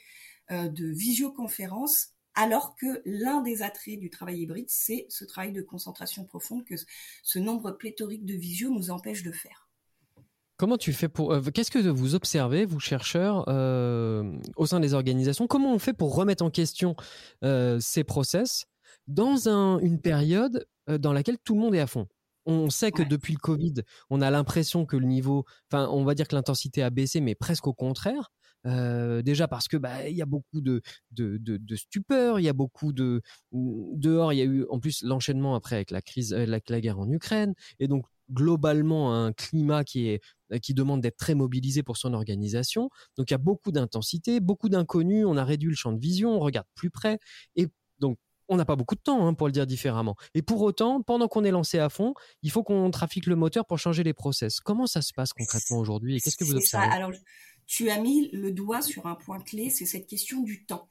euh, 0.51 0.67
de 0.69 0.87
visioconférences 0.87 2.13
alors 2.35 2.75
que 2.75 3.01
l'un 3.05 3.41
des 3.41 3.61
attraits 3.61 3.99
du 3.99 4.09
travail 4.09 4.41
hybride, 4.41 4.69
c'est 4.69 5.05
ce 5.09 5.23
travail 5.23 5.51
de 5.51 5.61
concentration 5.61 6.25
profonde 6.25 6.65
que 6.65 6.75
ce 7.21 7.39
nombre 7.39 7.71
pléthorique 7.71 8.25
de 8.25 8.33
visio 8.33 8.69
nous 8.69 8.89
empêche 8.89 9.23
de 9.23 9.31
faire. 9.31 9.62
Comment 10.63 10.77
tu 10.77 10.93
fais 10.93 11.09
pour. 11.09 11.33
Euh, 11.33 11.41
qu'est-ce 11.53 11.71
que 11.71 11.89
vous 11.89 12.15
observez, 12.15 12.63
vous 12.63 12.79
chercheurs, 12.79 13.43
euh, 13.49 14.33
au 14.55 14.65
sein 14.65 14.79
des 14.79 14.93
organisations? 14.93 15.45
Comment 15.45 15.73
on 15.73 15.77
fait 15.77 15.91
pour 15.91 16.15
remettre 16.15 16.41
en 16.41 16.49
question 16.49 16.95
euh, 17.43 17.79
ces 17.81 18.05
process 18.05 18.63
dans 19.07 19.49
une 19.79 19.99
période 19.99 20.65
dans 20.87 21.11
laquelle 21.11 21.37
tout 21.43 21.55
le 21.55 21.59
monde 21.59 21.75
est 21.75 21.81
à 21.81 21.87
fond? 21.87 22.07
On 22.45 22.69
sait 22.69 22.93
que 22.93 23.03
depuis 23.03 23.33
le 23.33 23.39
Covid, 23.39 23.73
on 24.09 24.21
a 24.21 24.31
l'impression 24.31 24.85
que 24.85 24.95
le 24.95 25.05
niveau, 25.05 25.43
enfin, 25.69 25.89
on 25.89 26.05
va 26.05 26.15
dire 26.15 26.29
que 26.29 26.35
l'intensité 26.35 26.81
a 26.81 26.89
baissé, 26.89 27.19
mais 27.19 27.35
presque 27.35 27.67
au 27.67 27.73
contraire. 27.73 28.31
Euh, 28.65 29.21
déjà 29.21 29.49
parce 29.49 29.67
que 29.67 29.75
bah 29.75 30.07
il 30.07 30.15
y 30.15 30.21
a 30.21 30.25
beaucoup 30.25 30.61
de 30.61 30.81
de, 31.11 31.37
de, 31.37 31.75
stupeur, 31.75 32.39
il 32.39 32.43
y 32.43 32.47
a 32.47 32.53
beaucoup 32.53 32.93
de 32.93 33.21
dehors, 33.51 34.31
il 34.31 34.37
y 34.37 34.41
a 34.41 34.45
eu 34.45 34.65
en 34.69 34.79
plus 34.79 35.03
l'enchaînement 35.03 35.55
après 35.55 35.75
avec 35.75 35.91
la 35.91 36.01
crise, 36.01 36.33
la, 36.33 36.59
la, 36.65 36.79
guerre 36.79 36.99
en 36.99 37.11
Ukraine, 37.11 37.53
et 37.79 37.89
donc 37.89 38.05
globalement 38.31 39.13
un 39.13 39.33
climat 39.33 39.83
qui 39.83 40.07
est 40.07 40.21
qui 40.61 40.73
demande 40.73 41.01
d'être 41.01 41.17
très 41.17 41.35
mobilisé 41.35 41.83
pour 41.83 41.97
son 41.97 42.13
organisation. 42.13 42.89
Donc 43.17 43.31
il 43.31 43.33
y 43.33 43.35
a 43.35 43.39
beaucoup 43.39 43.71
d'intensité, 43.71 44.39
beaucoup 44.39 44.69
d'inconnus. 44.69 45.25
On 45.27 45.37
a 45.37 45.43
réduit 45.43 45.69
le 45.69 45.75
champ 45.75 45.91
de 45.91 45.99
vision, 45.99 46.35
on 46.35 46.39
regarde 46.39 46.67
plus 46.75 46.89
près, 46.89 47.17
et 47.55 47.67
donc 47.99 48.17
on 48.49 48.57
n'a 48.57 48.65
pas 48.65 48.75
beaucoup 48.75 48.95
de 48.95 49.01
temps 49.01 49.25
hein, 49.25 49.33
pour 49.33 49.47
le 49.47 49.53
dire 49.53 49.65
différemment. 49.65 50.15
Et 50.33 50.41
pour 50.41 50.61
autant, 50.61 51.01
pendant 51.01 51.27
qu'on 51.27 51.43
est 51.43 51.51
lancé 51.51 51.79
à 51.79 51.89
fond, 51.89 52.13
il 52.41 52.51
faut 52.51 52.63
qu'on 52.63 52.91
trafique 52.91 53.25
le 53.25 53.35
moteur 53.35 53.65
pour 53.65 53.79
changer 53.79 54.03
les 54.03 54.13
process. 54.13 54.59
Comment 54.59 54.85
ça 54.85 55.01
se 55.01 55.13
passe 55.13 55.33
concrètement 55.33 55.77
aujourd'hui 55.77 56.17
et 56.17 56.19
qu'est-ce 56.19 56.37
que 56.37 56.43
vous 56.43 56.55
observez? 56.55 56.87
Alors, 56.87 57.11
tu 57.65 57.89
as 57.89 57.99
mis 57.99 58.29
le 58.31 58.51
doigt 58.51 58.81
sur 58.81 59.07
un 59.07 59.15
point 59.15 59.39
clé, 59.39 59.69
c'est 59.69 59.85
cette 59.85 60.07
question 60.07 60.41
du 60.41 60.65
temps. 60.65 60.89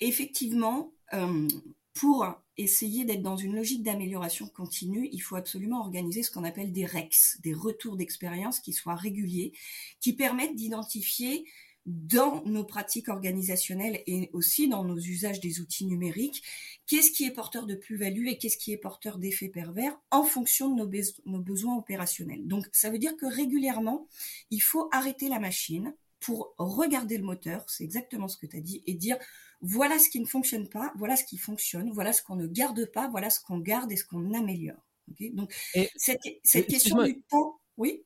Effectivement, 0.00 0.92
euh, 1.12 1.48
pour 1.94 2.24
essayer 2.58 3.04
d'être 3.04 3.22
dans 3.22 3.36
une 3.36 3.54
logique 3.54 3.82
d'amélioration 3.82 4.48
continue, 4.48 5.08
il 5.12 5.20
faut 5.20 5.36
absolument 5.36 5.80
organiser 5.80 6.22
ce 6.22 6.30
qu'on 6.30 6.44
appelle 6.44 6.72
des 6.72 6.84
REX, 6.84 7.38
des 7.42 7.54
retours 7.54 7.96
d'expérience 7.96 8.60
qui 8.60 8.72
soient 8.72 8.96
réguliers, 8.96 9.52
qui 10.00 10.12
permettent 10.12 10.56
d'identifier 10.56 11.44
dans 11.86 12.42
nos 12.44 12.64
pratiques 12.64 13.08
organisationnelles 13.08 14.02
et 14.06 14.28
aussi 14.34 14.68
dans 14.68 14.84
nos 14.84 14.98
usages 14.98 15.40
des 15.40 15.60
outils 15.60 15.86
numériques, 15.86 16.42
qu'est-ce 16.86 17.10
qui 17.10 17.24
est 17.24 17.30
porteur 17.30 17.64
de 17.64 17.74
plus-value 17.74 18.26
et 18.26 18.36
qu'est-ce 18.36 18.58
qui 18.58 18.72
est 18.72 18.76
porteur 18.76 19.16
d'effets 19.16 19.48
pervers 19.48 19.98
en 20.10 20.22
fonction 20.22 20.68
de 20.68 20.84
nos, 20.84 21.02
nos, 21.24 21.38
besoins 21.38 21.78
opérationnels. 21.78 22.46
Donc 22.46 22.66
ça 22.72 22.90
veut 22.90 22.98
dire 22.98 23.16
que 23.16 23.24
régulièrement, 23.24 24.06
il 24.50 24.60
faut 24.60 24.90
arrêter 24.92 25.30
la 25.30 25.38
machine 25.38 25.94
pour 26.20 26.54
regarder 26.58 27.16
le 27.16 27.24
moteur, 27.24 27.64
c'est 27.68 27.84
exactement 27.84 28.28
ce 28.28 28.36
que 28.36 28.46
tu 28.46 28.56
as 28.56 28.60
dit, 28.60 28.82
et 28.86 28.94
dire 28.94 29.16
voilà 29.60 29.98
ce 29.98 30.08
qui 30.08 30.20
ne 30.20 30.26
fonctionne 30.26 30.68
pas, 30.68 30.92
voilà 30.96 31.16
ce 31.16 31.24
qui 31.24 31.38
fonctionne, 31.38 31.90
voilà 31.92 32.12
ce 32.12 32.22
qu'on 32.22 32.36
ne 32.36 32.46
garde 32.46 32.84
pas, 32.92 33.08
voilà 33.08 33.30
ce 33.30 33.40
qu'on 33.40 33.58
garde 33.58 33.90
et 33.92 33.96
ce 33.96 34.04
qu'on 34.04 34.34
améliore. 34.34 34.84
Donc 35.32 35.54
cette, 35.96 36.20
cette 36.44 36.66
question 36.66 37.02
du 37.02 37.22
temps, 37.22 37.60
oui? 37.76 38.04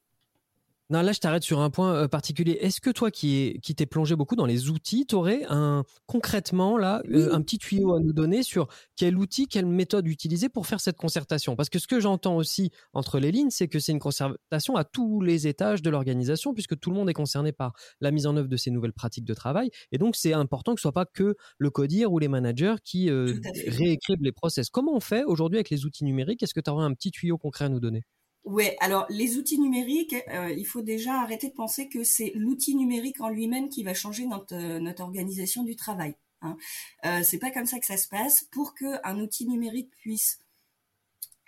Non, 0.92 1.00
là, 1.00 1.12
je 1.12 1.20
t'arrête 1.20 1.42
sur 1.42 1.60
un 1.60 1.70
point 1.70 1.94
euh, 1.94 2.06
particulier. 2.06 2.58
Est-ce 2.60 2.82
que 2.82 2.90
toi, 2.90 3.10
qui 3.10 3.58
qui 3.62 3.74
t'es 3.74 3.86
plongé 3.86 4.14
beaucoup 4.14 4.36
dans 4.36 4.44
les 4.44 4.68
outils, 4.68 5.06
tu 5.06 5.14
aurais 5.14 5.42
un, 5.48 5.84
concrètement 6.04 6.76
là 6.76 7.00
euh, 7.10 7.32
un 7.32 7.40
petit 7.40 7.56
tuyau 7.56 7.94
à 7.94 8.00
nous 8.00 8.12
donner 8.12 8.42
sur 8.42 8.68
quel 8.94 9.16
outil, 9.16 9.48
quelle 9.48 9.64
méthode 9.64 10.06
utiliser 10.06 10.50
pour 10.50 10.66
faire 10.66 10.80
cette 10.80 10.98
concertation? 10.98 11.56
Parce 11.56 11.70
que 11.70 11.78
ce 11.78 11.86
que 11.86 11.98
j'entends 11.98 12.36
aussi 12.36 12.72
entre 12.92 13.20
les 13.20 13.32
lignes, 13.32 13.48
c'est 13.48 13.68
que 13.68 13.78
c'est 13.78 13.92
une 13.92 14.00
concertation 14.00 14.76
à 14.76 14.84
tous 14.84 15.22
les 15.22 15.46
étages 15.46 15.80
de 15.80 15.88
l'organisation, 15.88 16.52
puisque 16.52 16.78
tout 16.78 16.90
le 16.90 16.96
monde 16.96 17.08
est 17.08 17.14
concerné 17.14 17.52
par 17.52 17.72
la 18.02 18.10
mise 18.10 18.26
en 18.26 18.36
œuvre 18.36 18.48
de 18.48 18.56
ces 18.58 18.70
nouvelles 18.70 18.92
pratiques 18.92 19.24
de 19.24 19.34
travail. 19.34 19.70
Et 19.92 19.98
donc, 19.98 20.14
c'est 20.14 20.34
important 20.34 20.74
que 20.74 20.80
ce 20.80 20.82
soit 20.82 20.92
pas 20.92 21.06
que 21.06 21.36
le 21.56 21.70
codir 21.70 22.12
ou 22.12 22.18
les 22.18 22.28
managers 22.28 22.74
qui 22.84 23.08
euh, 23.08 23.40
réécrivent 23.66 24.20
les 24.22 24.32
process. 24.32 24.68
Comment 24.68 24.94
on 24.94 25.00
fait 25.00 25.24
aujourd'hui 25.24 25.56
avec 25.56 25.70
les 25.70 25.86
outils 25.86 26.04
numériques? 26.04 26.42
Est-ce 26.42 26.52
que 26.52 26.60
tu 26.60 26.68
aurais 26.68 26.84
un 26.84 26.92
petit 26.92 27.10
tuyau 27.12 27.38
concret 27.38 27.64
à 27.64 27.68
nous 27.70 27.80
donner? 27.80 28.04
Ouais, 28.44 28.76
alors 28.80 29.06
les 29.08 29.36
outils 29.36 29.58
numériques, 29.58 30.16
euh, 30.28 30.50
il 30.50 30.64
faut 30.66 30.82
déjà 30.82 31.20
arrêter 31.20 31.48
de 31.48 31.54
penser 31.54 31.88
que 31.88 32.02
c'est 32.02 32.32
l'outil 32.34 32.74
numérique 32.74 33.20
en 33.20 33.28
lui-même 33.28 33.68
qui 33.68 33.84
va 33.84 33.94
changer 33.94 34.26
notre, 34.26 34.54
euh, 34.56 35.02
organisation 35.02 35.62
du 35.62 35.76
travail. 35.76 36.16
Hein. 36.40 36.56
Euh, 37.04 37.22
c'est 37.22 37.38
pas 37.38 37.52
comme 37.52 37.66
ça 37.66 37.78
que 37.78 37.86
ça 37.86 37.96
se 37.96 38.08
passe. 38.08 38.44
Pour 38.50 38.74
qu'un 38.74 39.20
outil 39.20 39.46
numérique 39.46 39.90
puisse 39.96 40.40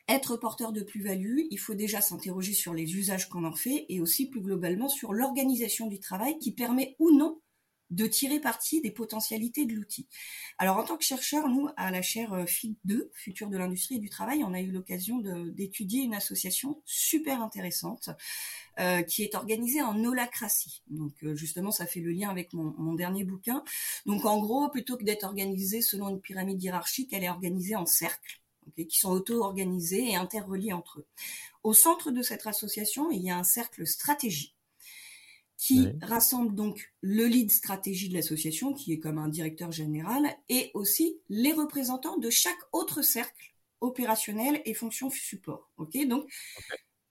être 0.08 0.36
porteur 0.36 0.72
de 0.72 0.82
plus-value, 0.82 1.40
il 1.50 1.58
faut 1.58 1.74
déjà 1.74 2.00
s'interroger 2.00 2.52
sur 2.52 2.74
les 2.74 2.94
usages 2.96 3.28
qu'on 3.28 3.44
en 3.44 3.54
fait 3.54 3.86
et 3.88 4.00
aussi 4.00 4.28
plus 4.28 4.40
globalement 4.40 4.88
sur 4.88 5.12
l'organisation 5.12 5.88
du 5.88 5.98
travail 5.98 6.38
qui 6.38 6.52
permet 6.52 6.94
ou 7.00 7.10
non 7.10 7.40
de 7.90 8.06
tirer 8.06 8.40
parti 8.40 8.80
des 8.80 8.90
potentialités 8.90 9.66
de 9.66 9.74
l'outil. 9.74 10.06
Alors 10.58 10.78
en 10.78 10.84
tant 10.84 10.96
que 10.96 11.04
chercheur, 11.04 11.48
nous, 11.48 11.68
à 11.76 11.90
la 11.90 12.02
chaire 12.02 12.32
euh, 12.32 12.46
FIT 12.46 12.76
2, 12.84 13.10
Futur 13.12 13.48
de 13.48 13.56
l'industrie 13.56 13.96
et 13.96 13.98
du 13.98 14.08
travail, 14.08 14.42
on 14.44 14.54
a 14.54 14.60
eu 14.60 14.70
l'occasion 14.70 15.18
d'étudier 15.18 16.02
une 16.02 16.14
association 16.14 16.80
super 16.84 17.42
intéressante 17.42 18.10
euh, 18.80 19.02
qui 19.02 19.22
est 19.22 19.34
organisée 19.34 19.82
en 19.82 20.02
holacratie. 20.04 20.82
Donc 20.88 21.12
euh, 21.22 21.34
justement, 21.34 21.70
ça 21.70 21.86
fait 21.86 22.00
le 22.00 22.10
lien 22.10 22.30
avec 22.30 22.52
mon, 22.52 22.94
dernier 22.94 23.24
bouquin. 23.24 23.62
Donc 24.06 24.24
en 24.24 24.38
gros, 24.38 24.68
plutôt 24.68 24.96
que 24.96 25.04
d'être 25.04 25.24
organisée 25.24 25.82
selon 25.82 26.08
une 26.08 26.20
pyramide 26.20 26.62
hiérarchique, 26.62 27.12
elle 27.12 27.24
est 27.24 27.30
organisée 27.30 27.76
en 27.76 27.86
cercles. 27.86 28.40
qui 28.76 28.98
sont 28.98 29.10
auto-organisés 29.10 30.10
et 30.10 30.16
interreliés 30.16 30.72
entre 30.72 31.00
eux. 31.00 31.06
Au 31.62 31.74
centre 31.74 32.10
de 32.10 32.22
cette 32.22 32.46
association, 32.46 33.10
il 33.10 33.22
y 33.22 33.30
a 33.30 33.36
un 33.36 33.44
cercle 33.44 33.86
stratégique 33.86 34.54
qui 35.64 35.88
rassemble 36.02 36.54
donc 36.54 36.92
le 37.00 37.24
lead 37.24 37.50
stratégie 37.50 38.10
de 38.10 38.14
l'association, 38.14 38.74
qui 38.74 38.92
est 38.92 38.98
comme 38.98 39.16
un 39.16 39.28
directeur 39.28 39.72
général, 39.72 40.26
et 40.50 40.70
aussi 40.74 41.16
les 41.30 41.54
représentants 41.54 42.18
de 42.18 42.28
chaque 42.28 42.58
autre 42.72 43.00
cercle 43.00 43.54
opérationnel 43.80 44.60
et 44.66 44.74
fonction 44.74 45.08
support. 45.08 45.70
Ok, 45.78 45.96
donc 46.06 46.30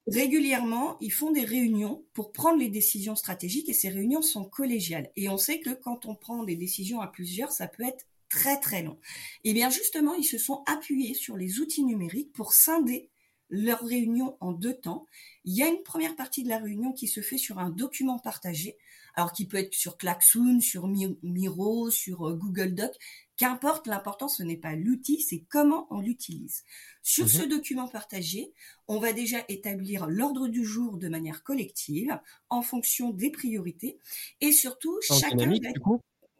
régulièrement, 0.05 0.97
ils 1.01 1.11
font 1.11 1.31
des 1.31 1.45
réunions 1.45 2.05
pour 2.13 2.31
prendre 2.31 2.59
les 2.59 2.69
décisions 2.69 3.15
stratégiques, 3.15 3.69
et 3.69 3.73
ces 3.73 3.89
réunions 3.89 4.21
sont 4.21 4.45
collégiales. 4.45 5.09
Et 5.15 5.29
on 5.29 5.37
sait 5.39 5.59
que 5.59 5.71
quand 5.71 6.05
on 6.05 6.13
prend 6.13 6.43
des 6.43 6.55
décisions 6.55 7.01
à 7.01 7.07
plusieurs, 7.07 7.51
ça 7.51 7.67
peut 7.67 7.83
être 7.83 8.05
très 8.29 8.59
très 8.59 8.83
long. 8.83 8.99
Et 9.43 9.49
eh 9.49 9.53
bien 9.55 9.71
justement, 9.71 10.13
ils 10.13 10.25
se 10.25 10.37
sont 10.37 10.61
appuyés 10.67 11.15
sur 11.15 11.37
les 11.37 11.59
outils 11.59 11.83
numériques 11.83 12.33
pour 12.33 12.53
scinder 12.53 13.09
leur 13.49 13.79
réunion 13.81 14.37
en 14.39 14.51
deux 14.51 14.73
temps. 14.73 15.05
Il 15.45 15.53
y 15.55 15.63
a 15.63 15.67
une 15.67 15.83
première 15.83 16.15
partie 16.15 16.43
de 16.43 16.49
la 16.49 16.57
réunion 16.57 16.91
qui 16.93 17.07
se 17.07 17.21
fait 17.21 17.37
sur 17.37 17.59
un 17.59 17.69
document 17.69 18.19
partagé, 18.19 18.77
alors 19.15 19.31
qui 19.31 19.45
peut 19.45 19.57
être 19.57 19.73
sur 19.73 19.97
Klaxoon, 19.97 20.59
sur 20.59 20.87
Miro, 20.87 21.89
sur 21.91 22.29
euh, 22.29 22.33
Google 22.33 22.73
Doc, 22.73 22.91
qu'importe, 23.37 23.87
l'important 23.87 24.27
ce 24.27 24.43
n'est 24.43 24.57
pas 24.57 24.75
l'outil, 24.75 25.21
c'est 25.21 25.43
comment 25.49 25.87
on 25.91 25.99
l'utilise. 25.99 26.63
Sur 27.03 27.29
ce 27.29 27.43
mhm. 27.43 27.49
document 27.49 27.87
partagé, 27.87 28.53
on 28.87 28.99
va 28.99 29.13
déjà 29.13 29.43
établir 29.49 30.07
l'ordre 30.07 30.47
du 30.47 30.65
jour 30.65 30.97
de 30.97 31.09
manière 31.09 31.43
collective 31.43 32.17
en 32.49 32.61
fonction 32.61 33.11
des 33.11 33.29
priorités 33.29 33.99
et 34.41 34.51
surtout 34.51 34.97
chacun 35.01 35.51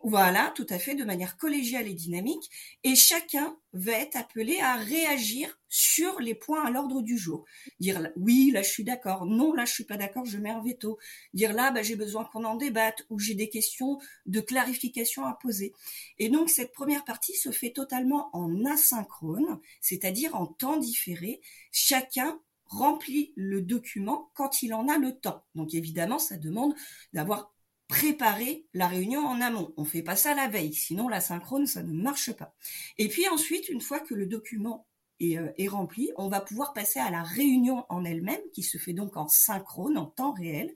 voilà, 0.04 0.52
tout 0.54 0.68
à 0.70 0.80
fait, 0.80 0.96
de 0.96 1.06
manière 1.06 1.38
collégiale 1.38 1.88
et 1.88 1.94
dynamique, 1.94 2.50
et 2.84 2.94
chacun 2.94 3.58
va 3.72 3.94
être 3.94 4.18
appelé 4.18 4.60
à 4.60 4.76
réagir 4.76 5.58
sur 5.70 6.20
les 6.20 6.36
points 6.36 6.66
à 6.66 6.70
l'ordre 6.70 7.02
du 7.02 7.18
jour. 7.18 7.46
Dire 7.80 8.12
oui, 8.18 8.52
là 8.52 8.62
je 8.62 8.70
suis 8.70 8.84
d'accord, 8.84 9.26
non, 9.26 9.54
là 9.54 9.64
je 9.64 9.72
suis 9.72 9.86
pas 9.86 9.96
d'accord, 9.96 10.26
je 10.26 10.38
mets 10.38 10.50
un 10.50 10.62
veto. 10.62 11.00
Dire 11.34 11.54
là, 11.54 11.72
bah, 11.72 11.84
j'ai 11.84 11.96
besoin 11.96 12.26
qu'on 12.26 12.44
en 12.44 12.56
débatte, 12.56 13.06
ou 13.10 13.18
j'ai 13.18 13.34
des 13.34 13.50
questions 13.50 13.98
de 14.26 14.42
clarification 14.42 15.26
à 15.26 15.34
poser. 15.34 15.74
Et 16.20 16.28
donc 16.28 16.50
cette 16.50 16.74
première 16.74 17.06
partie 17.06 17.36
se 17.36 17.52
fait 17.52 17.72
totalement 17.72 18.30
en 18.36 18.66
asynchrone, 18.66 19.60
c'est-à-dire 19.80 20.36
en 20.36 20.48
temps 20.48 20.78
différé. 20.78 21.40
Chacun 21.72 22.40
remplit 22.66 23.32
le 23.36 23.62
document 23.62 24.32
quand 24.34 24.64
il 24.64 24.74
en 24.74 24.88
a 24.90 24.98
le 24.98 25.16
temps. 25.18 25.44
Donc 25.56 25.74
évidemment, 25.74 26.20
ça 26.20 26.38
demande 26.38 26.74
d'avoir 27.14 27.53
préparer 27.94 28.66
la 28.74 28.88
réunion 28.88 29.24
en 29.24 29.40
amont. 29.40 29.72
On 29.78 29.86
fait 29.86 30.02
pas 30.02 30.16
ça 30.16 30.34
la 30.34 30.48
veille, 30.48 30.74
sinon 30.74 31.10
la 31.10 31.22
synchrone, 31.22 31.68
ça 31.68 31.84
ne 31.84 31.94
marche 31.94 32.32
pas. 32.32 32.56
Et 32.98 33.08
puis 33.08 33.30
ensuite, 33.30 33.70
une 33.70 33.82
fois 33.82 34.00
que 34.00 34.16
le 34.16 34.26
document 34.26 34.88
est, 35.20 35.38
euh, 35.38 35.52
est 35.60 35.68
rempli, 35.68 36.10
on 36.18 36.28
va 36.28 36.42
pouvoir 36.42 36.74
passer 36.74 37.00
à 37.00 37.12
la 37.12 37.22
réunion 37.22 37.86
en 37.90 38.04
elle-même, 38.04 38.42
qui 38.52 38.64
se 38.64 38.80
fait 38.80 38.94
donc 38.94 39.16
en 39.16 39.28
synchrone, 39.28 39.96
en 39.96 40.08
temps 40.08 40.34
réel. 40.34 40.74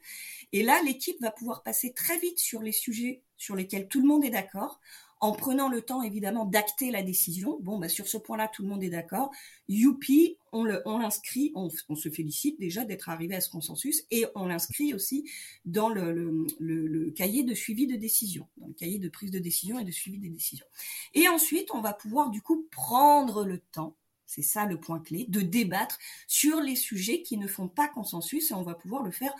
Et 0.52 0.62
là, 0.62 0.80
l'équipe 0.84 1.20
va 1.20 1.32
pouvoir 1.32 1.64
passer 1.64 1.92
très 1.92 2.20
vite 2.20 2.38
sur 2.38 2.62
les 2.62 2.72
sujets 2.72 3.24
sur 3.36 3.56
lesquels 3.56 3.88
tout 3.88 4.00
le 4.00 4.08
monde 4.08 4.24
est 4.24 4.30
d'accord, 4.30 4.80
en 5.20 5.32
prenant 5.32 5.70
le 5.70 5.82
temps 5.82 6.04
évidemment 6.04 6.46
d'acter 6.46 6.92
la 6.92 7.02
décision. 7.02 7.58
Bon, 7.62 7.80
bah, 7.80 7.90
sur 7.90 8.08
ce 8.08 8.18
point-là, 8.18 8.48
tout 8.48 8.64
le 8.64 8.70
monde 8.70 8.84
est 8.84 8.90
d'accord. 8.90 9.32
Youpi, 9.68 10.38
on 10.52 10.64
l'inscrit, 10.64 11.52
on, 11.56 11.70
se 11.70 12.10
félicite 12.10 12.60
déjà 12.60 12.86
d'être 12.86 13.10
arrivé 13.10 13.36
à 13.36 13.42
ce 13.42 13.50
consensus 13.50 14.06
et 14.12 14.26
on 14.36 14.46
l'inscrit 14.46 14.94
aussi 14.94 15.30
dans 15.66 15.90
le, 15.90 16.14
le, 16.14 16.88
le, 16.88 17.12
cahier 17.12 17.44
de 17.44 17.54
suivi 17.54 17.88
de 17.88 17.96
décision, 17.96 18.48
dans 18.58 18.68
le 18.68 18.74
cahier 18.74 19.00
de 19.00 19.10
prise 19.10 19.32
de 19.32 19.40
décision 19.40 19.80
et 19.80 19.84
de 19.84 19.92
suivi 19.92 20.20
des 20.20 20.30
décisions. 20.30 20.66
Et 21.14 21.28
ensuite, 21.28 21.70
on 21.74 21.82
va 21.82 21.94
pouvoir 21.94 22.30
du 22.30 22.42
coup 22.42 22.68
prendre 22.72 23.44
le 23.44 23.60
temps 23.60 23.96
c'est 24.30 24.42
ça 24.42 24.66
le 24.66 24.78
point 24.78 25.00
clé, 25.00 25.26
de 25.30 25.40
débattre 25.40 25.98
sur 26.28 26.60
les 26.60 26.76
sujets 26.76 27.22
qui 27.22 27.38
ne 27.38 27.48
font 27.48 27.70
pas 27.70 27.88
consensus 27.88 28.52
et 28.52 28.54
on 28.54 28.62
va 28.62 28.76
pouvoir 28.76 29.02
le 29.02 29.12
faire 29.12 29.34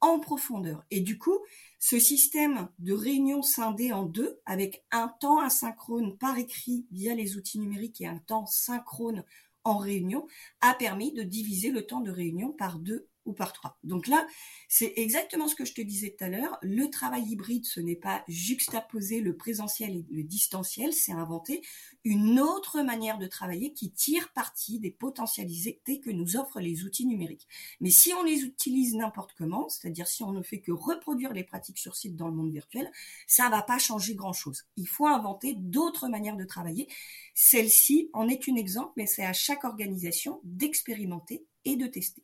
en 0.00 0.18
profondeur. 0.18 0.84
Et 0.90 1.00
du 1.00 1.16
coup, 1.16 1.38
ce 1.84 1.98
système 1.98 2.68
de 2.78 2.92
réunion 2.92 3.42
scindée 3.42 3.92
en 3.92 4.04
deux, 4.04 4.40
avec 4.46 4.84
un 4.92 5.08
temps 5.08 5.40
asynchrone 5.40 6.16
par 6.16 6.38
écrit 6.38 6.86
via 6.92 7.12
les 7.12 7.36
outils 7.36 7.58
numériques 7.58 8.00
et 8.00 8.06
un 8.06 8.18
temps 8.18 8.46
synchrone 8.46 9.24
en 9.64 9.78
réunion, 9.78 10.28
a 10.60 10.74
permis 10.74 11.12
de 11.12 11.24
diviser 11.24 11.72
le 11.72 11.84
temps 11.84 12.00
de 12.00 12.12
réunion 12.12 12.52
par 12.52 12.78
deux 12.78 13.08
ou 13.24 13.32
par 13.32 13.52
trois. 13.52 13.78
Donc 13.84 14.06
là, 14.06 14.26
c'est 14.68 14.92
exactement 14.96 15.48
ce 15.48 15.54
que 15.54 15.64
je 15.64 15.74
te 15.74 15.80
disais 15.80 16.14
tout 16.16 16.24
à 16.24 16.28
l'heure. 16.28 16.58
Le 16.62 16.90
travail 16.90 17.24
hybride, 17.24 17.64
ce 17.64 17.80
n'est 17.80 17.96
pas 17.96 18.24
juxtaposer 18.28 19.20
le 19.20 19.36
présentiel 19.36 19.96
et 19.96 20.06
le 20.10 20.22
distanciel, 20.22 20.92
c'est 20.92 21.12
inventer 21.12 21.62
une 22.04 22.40
autre 22.40 22.82
manière 22.82 23.18
de 23.18 23.26
travailler 23.26 23.72
qui 23.72 23.90
tire 23.92 24.32
parti 24.32 24.80
des 24.80 24.90
potentialités 24.90 26.00
que 26.00 26.10
nous 26.10 26.36
offrent 26.36 26.60
les 26.60 26.84
outils 26.84 27.06
numériques. 27.06 27.46
Mais 27.80 27.90
si 27.90 28.12
on 28.14 28.22
les 28.22 28.42
utilise 28.42 28.94
n'importe 28.94 29.34
comment, 29.36 29.68
c'est-à-dire 29.68 30.08
si 30.08 30.22
on 30.22 30.32
ne 30.32 30.42
fait 30.42 30.60
que 30.60 30.72
reproduire 30.72 31.32
les 31.32 31.44
pratiques 31.44 31.78
sur 31.78 31.96
site 31.96 32.16
dans 32.16 32.28
le 32.28 32.34
monde 32.34 32.50
virtuel, 32.50 32.90
ça 33.26 33.48
va 33.48 33.62
pas 33.62 33.78
changer 33.78 34.14
grand-chose. 34.14 34.64
Il 34.76 34.88
faut 34.88 35.06
inventer 35.06 35.54
d'autres 35.56 36.08
manières 36.08 36.36
de 36.36 36.44
travailler. 36.44 36.88
Celle-ci 37.34 38.10
en 38.12 38.28
est 38.28 38.48
un 38.48 38.56
exemple, 38.56 38.92
mais 38.96 39.06
c'est 39.06 39.24
à 39.24 39.32
chaque 39.32 39.64
organisation 39.64 40.40
d'expérimenter 40.44 41.44
et 41.64 41.76
de 41.76 41.86
tester. 41.86 42.22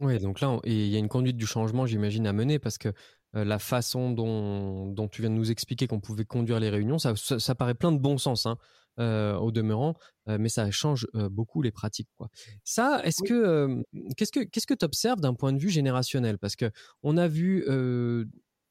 Oui, 0.00 0.18
donc 0.18 0.40
là, 0.40 0.58
il 0.64 0.88
y 0.88 0.96
a 0.96 0.98
une 0.98 1.08
conduite 1.08 1.36
du 1.36 1.46
changement, 1.46 1.86
j'imagine, 1.86 2.26
à 2.26 2.32
mener 2.32 2.58
parce 2.58 2.76
que 2.76 2.92
euh, 3.34 3.44
la 3.44 3.58
façon 3.58 4.10
dont, 4.10 5.08
tu 5.08 5.22
viens 5.22 5.30
de 5.30 5.34
nous 5.34 5.50
expliquer 5.50 5.86
qu'on 5.86 6.00
pouvait 6.00 6.24
conduire 6.24 6.60
les 6.60 6.70
réunions, 6.70 6.98
ça, 6.98 7.54
paraît 7.54 7.74
plein 7.74 7.92
de 7.92 7.98
bon 7.98 8.18
sens 8.18 8.46
hein, 8.46 8.58
euh, 8.98 9.36
au 9.36 9.52
demeurant, 9.52 9.94
euh, 10.28 10.36
mais 10.38 10.48
ça 10.48 10.70
change 10.70 11.06
beaucoup 11.14 11.62
les 11.62 11.70
pratiques. 11.70 12.08
Quoi. 12.16 12.28
Ça, 12.64 13.00
est-ce 13.04 13.22
que 13.22 13.82
qu'est-ce 14.16 14.32
que 14.32 14.40
qu'est-ce 14.40 14.66
que 14.66 14.74
tu 14.74 14.84
observes 14.84 15.20
d'un 15.20 15.34
point 15.34 15.52
de 15.52 15.58
vue 15.58 15.70
générationnel? 15.70 16.38
Parce 16.38 16.56
que 16.56 16.70
on 17.02 17.16
a 17.16 17.26
vu 17.26 17.64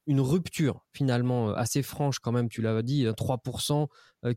une 0.08 0.22
rupture 0.22 0.86
finalement 0.94 1.50
assez 1.50 1.82
franche 1.82 2.20
quand 2.20 2.32
même, 2.32 2.50
tu 2.50 2.62
l'as 2.62 2.82
dit, 2.84 3.06
3% 3.06 3.88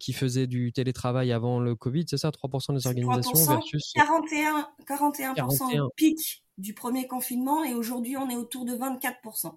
qui 0.00 0.14
faisaient 0.14 0.46
du 0.46 0.72
télétravail 0.72 1.32
avant 1.32 1.60
le 1.60 1.74
Covid, 1.74 2.04
c'est 2.08 2.16
ça? 2.16 2.30
3% 2.30 2.74
des 2.74 2.86
organisations 2.86 3.32
3%, 3.32 3.48
versus 3.48 3.92
41, 3.94 4.68
41%, 4.86 5.88
pic 5.96 6.42
du 6.58 6.74
premier 6.74 7.06
confinement 7.06 7.64
et 7.64 7.72
aujourd'hui 7.72 8.16
on 8.16 8.28
est 8.28 8.36
autour 8.36 8.64
de 8.64 8.72
24%. 8.72 9.56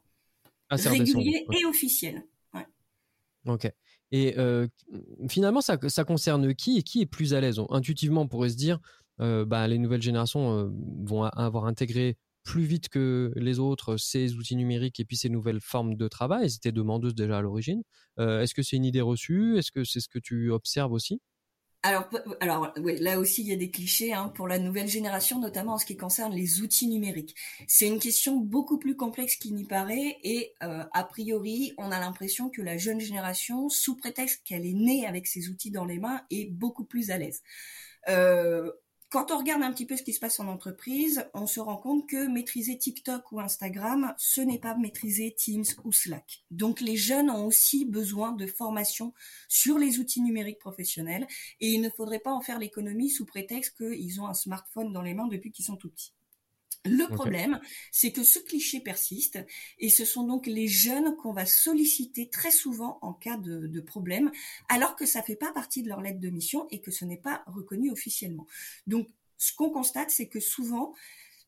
Ah, 0.69 0.75
régulier 0.77 1.45
et 1.51 1.65
officiel. 1.65 2.23
Ok. 3.45 3.69
Et 4.11 4.35
finalement, 5.27 5.61
ça, 5.61 5.77
ça, 5.87 6.03
concerne 6.03 6.53
qui 6.53 6.77
et 6.77 6.83
qui 6.83 7.01
est 7.01 7.05
plus 7.05 7.33
à 7.33 7.41
l'aise? 7.41 7.59
Intuitivement, 7.69 8.21
on 8.21 8.27
pourrait 8.27 8.49
se 8.49 8.55
dire, 8.55 8.79
bah, 9.17 9.67
les 9.67 9.77
nouvelles 9.77 10.01
générations 10.01 10.71
vont 11.03 11.23
avoir 11.23 11.65
intégré 11.65 12.17
plus 12.43 12.63
vite 12.63 12.89
que 12.89 13.31
les 13.35 13.59
autres 13.59 13.97
ces 13.97 14.33
outils 14.35 14.55
numériques 14.55 14.99
et 14.99 15.05
puis 15.05 15.17
ces 15.17 15.29
nouvelles 15.29 15.61
formes 15.61 15.95
de 15.95 16.07
travail. 16.07 16.45
Elles 16.45 16.55
étaient 16.55 16.71
demandeuses 16.71 17.15
déjà 17.15 17.39
à 17.39 17.41
l'origine. 17.41 17.83
Est-ce 18.17 18.53
que 18.53 18.61
c'est 18.61 18.77
une 18.77 18.85
idée 18.85 19.01
reçue? 19.01 19.57
Est-ce 19.57 19.71
que 19.71 19.83
c'est 19.83 19.99
ce 19.99 20.09
que 20.09 20.19
tu 20.19 20.51
observes 20.51 20.93
aussi? 20.93 21.19
Alors, 21.83 22.09
alors 22.41 22.73
oui, 22.77 22.97
là 22.99 23.19
aussi, 23.19 23.41
il 23.41 23.47
y 23.47 23.53
a 23.53 23.55
des 23.55 23.71
clichés 23.71 24.13
hein, 24.13 24.29
pour 24.35 24.47
la 24.47 24.59
nouvelle 24.59 24.87
génération, 24.87 25.39
notamment 25.39 25.73
en 25.73 25.77
ce 25.79 25.85
qui 25.85 25.97
concerne 25.97 26.31
les 26.33 26.61
outils 26.61 26.87
numériques. 26.87 27.35
C'est 27.67 27.87
une 27.87 27.99
question 27.99 28.37
beaucoup 28.37 28.77
plus 28.77 28.95
complexe 28.95 29.35
qu'il 29.35 29.55
n'y 29.55 29.65
paraît 29.65 30.17
et 30.23 30.53
euh, 30.61 30.83
a 30.91 31.03
priori, 31.03 31.73
on 31.79 31.91
a 31.91 31.99
l'impression 31.99 32.49
que 32.49 32.61
la 32.61 32.77
jeune 32.77 32.99
génération, 32.99 33.67
sous 33.69 33.97
prétexte 33.97 34.41
qu'elle 34.43 34.65
est 34.65 34.73
née 34.73 35.07
avec 35.07 35.25
ces 35.25 35.49
outils 35.49 35.71
dans 35.71 35.85
les 35.85 35.97
mains, 35.97 36.21
est 36.29 36.51
beaucoup 36.51 36.85
plus 36.85 37.09
à 37.09 37.17
l'aise. 37.17 37.41
Euh, 38.09 38.71
quand 39.11 39.29
on 39.29 39.37
regarde 39.37 39.61
un 39.61 39.73
petit 39.73 39.85
peu 39.85 39.97
ce 39.97 40.03
qui 40.03 40.13
se 40.13 40.21
passe 40.21 40.39
en 40.39 40.47
entreprise, 40.47 41.29
on 41.33 41.45
se 41.45 41.59
rend 41.59 41.75
compte 41.75 42.07
que 42.07 42.27
maîtriser 42.27 42.77
TikTok 42.77 43.29
ou 43.33 43.41
Instagram, 43.41 44.15
ce 44.17 44.39
n'est 44.39 44.57
pas 44.57 44.73
maîtriser 44.73 45.35
Teams 45.37 45.65
ou 45.83 45.91
Slack. 45.91 46.45
Donc 46.49 46.79
les 46.79 46.95
jeunes 46.95 47.29
ont 47.29 47.45
aussi 47.45 47.83
besoin 47.83 48.31
de 48.31 48.47
formation 48.47 49.13
sur 49.49 49.77
les 49.77 49.99
outils 49.99 50.21
numériques 50.21 50.59
professionnels 50.59 51.27
et 51.59 51.71
il 51.71 51.81
ne 51.81 51.89
faudrait 51.89 52.19
pas 52.19 52.31
en 52.31 52.39
faire 52.39 52.57
l'économie 52.57 53.09
sous 53.09 53.25
prétexte 53.25 53.75
qu'ils 53.75 54.21
ont 54.21 54.27
un 54.27 54.33
smartphone 54.33 54.93
dans 54.93 55.01
les 55.01 55.13
mains 55.13 55.27
depuis 55.27 55.51
qu'ils 55.51 55.65
sont 55.65 55.75
tout 55.75 55.89
petits. 55.89 56.13
Le 56.85 57.07
problème, 57.13 57.59
c'est 57.91 58.11
que 58.11 58.23
ce 58.23 58.39
cliché 58.39 58.79
persiste 58.79 59.39
et 59.77 59.89
ce 59.89 60.03
sont 60.03 60.23
donc 60.23 60.47
les 60.47 60.67
jeunes 60.67 61.15
qu'on 61.17 61.31
va 61.31 61.45
solliciter 61.45 62.29
très 62.29 62.49
souvent 62.49 62.97
en 63.01 63.13
cas 63.13 63.37
de, 63.37 63.67
de 63.67 63.81
problème, 63.81 64.31
alors 64.67 64.95
que 64.95 65.05
ça 65.05 65.21
fait 65.21 65.35
pas 65.35 65.51
partie 65.51 65.83
de 65.83 65.89
leur 65.89 66.01
lettre 66.01 66.19
de 66.19 66.29
mission 66.29 66.67
et 66.71 66.81
que 66.81 66.89
ce 66.89 67.05
n'est 67.05 67.17
pas 67.17 67.43
reconnu 67.45 67.91
officiellement. 67.91 68.47
Donc, 68.87 69.07
ce 69.37 69.53
qu'on 69.53 69.69
constate, 69.69 70.09
c'est 70.09 70.27
que 70.27 70.39
souvent, 70.39 70.93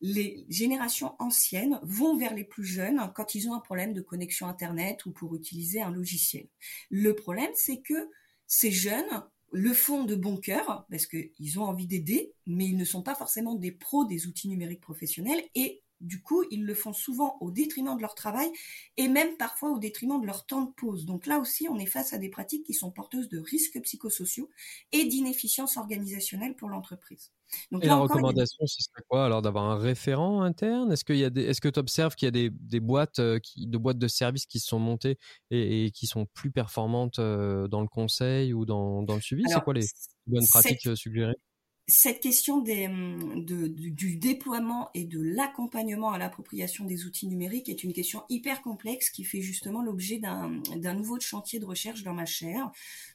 les 0.00 0.44
générations 0.48 1.14
anciennes 1.18 1.80
vont 1.82 2.16
vers 2.16 2.34
les 2.34 2.44
plus 2.44 2.64
jeunes 2.64 3.10
quand 3.14 3.34
ils 3.34 3.48
ont 3.48 3.54
un 3.54 3.60
problème 3.60 3.92
de 3.92 4.02
connexion 4.02 4.46
Internet 4.46 5.06
ou 5.06 5.12
pour 5.12 5.34
utiliser 5.34 5.80
un 5.80 5.90
logiciel. 5.90 6.46
Le 6.90 7.14
problème, 7.14 7.50
c'est 7.54 7.80
que 7.80 8.10
ces 8.46 8.70
jeunes 8.70 9.24
le 9.54 9.72
font 9.72 10.02
de 10.02 10.16
bon 10.16 10.36
cœur 10.36 10.84
parce 10.90 11.06
qu'ils 11.06 11.60
ont 11.60 11.62
envie 11.62 11.86
d'aider, 11.86 12.34
mais 12.44 12.66
ils 12.66 12.76
ne 12.76 12.84
sont 12.84 13.02
pas 13.02 13.14
forcément 13.14 13.54
des 13.54 13.70
pros 13.70 14.04
des 14.04 14.26
outils 14.26 14.48
numériques 14.48 14.80
professionnels 14.80 15.42
et 15.54 15.83
du 16.00 16.20
coup, 16.20 16.44
ils 16.50 16.64
le 16.64 16.74
font 16.74 16.92
souvent 16.92 17.36
au 17.40 17.50
détriment 17.50 17.96
de 17.96 18.02
leur 18.02 18.14
travail 18.14 18.50
et 18.96 19.08
même 19.08 19.36
parfois 19.36 19.70
au 19.70 19.78
détriment 19.78 20.20
de 20.20 20.26
leur 20.26 20.46
temps 20.46 20.62
de 20.62 20.72
pause. 20.72 21.06
Donc 21.06 21.26
là 21.26 21.38
aussi, 21.38 21.68
on 21.68 21.78
est 21.78 21.86
face 21.86 22.12
à 22.12 22.18
des 22.18 22.28
pratiques 22.28 22.64
qui 22.64 22.74
sont 22.74 22.90
porteuses 22.90 23.28
de 23.28 23.38
risques 23.38 23.80
psychosociaux 23.82 24.50
et 24.92 25.04
d'inefficience 25.04 25.76
organisationnelle 25.76 26.56
pour 26.56 26.68
l'entreprise. 26.68 27.32
et 27.80 27.86
la 27.86 27.96
recommandation, 27.96 28.66
ce 28.66 28.82
serait 28.82 29.02
quoi? 29.08 29.24
Alors 29.24 29.42
d'avoir 29.42 29.64
un 29.64 29.78
référent 29.78 30.42
interne? 30.42 30.92
Est-ce 30.92 31.04
qu'il 31.04 31.16
y 31.16 31.24
a 31.24 31.30
des, 31.30 31.42
est-ce 31.42 31.60
que 31.60 31.68
tu 31.68 31.80
observes 31.80 32.14
qu'il 32.14 32.26
y 32.26 32.46
a 32.46 32.50
des, 32.50 32.80
boîtes, 32.80 33.18
euh, 33.18 33.38
qui, 33.38 33.66
de 33.66 33.78
boîtes 33.78 33.98
de 33.98 34.08
services 34.08 34.46
qui 34.46 34.60
se 34.60 34.68
sont 34.68 34.78
montées 34.78 35.18
et, 35.50 35.90
qui 35.92 36.06
sont 36.06 36.26
plus 36.34 36.50
performantes 36.50 37.18
euh, 37.18 37.68
dans 37.68 37.80
le 37.80 37.88
conseil 37.88 38.52
ou 38.52 38.66
dans, 38.66 39.02
le 39.02 39.20
suivi? 39.20 39.44
C'est 39.48 39.62
quoi 39.62 39.74
les 39.74 39.86
bonnes 40.26 40.46
pratiques 40.48 40.86
euh, 40.86 40.96
suggérées? 40.96 41.38
Cette 41.86 42.20
question 42.20 42.60
des, 42.60 42.86
hum, 42.86 43.44
du, 43.44 44.16
déploiement 44.16 44.90
et 44.94 45.04
de 45.04 45.20
l'accompagnement 45.20 46.12
à 46.12 46.18
l'appropriation 46.18 46.84
des 46.84 47.04
outils 47.04 47.26
numériques 47.26 47.68
est 47.68 47.84
une 47.84 47.92
question 47.92 48.22
hyper 48.30 48.62
complexe 48.62 49.10
qui 49.10 49.24
fait 49.24 49.42
justement 49.42 49.82
l'objet 49.82 50.18
d'un 50.18 50.94
nouveau 50.94 51.20
chantier 51.20 51.58
de 51.58 51.66
recherche 51.66 52.02
dans 52.02 52.14
ma 52.14 52.24
chaire. 52.24 52.70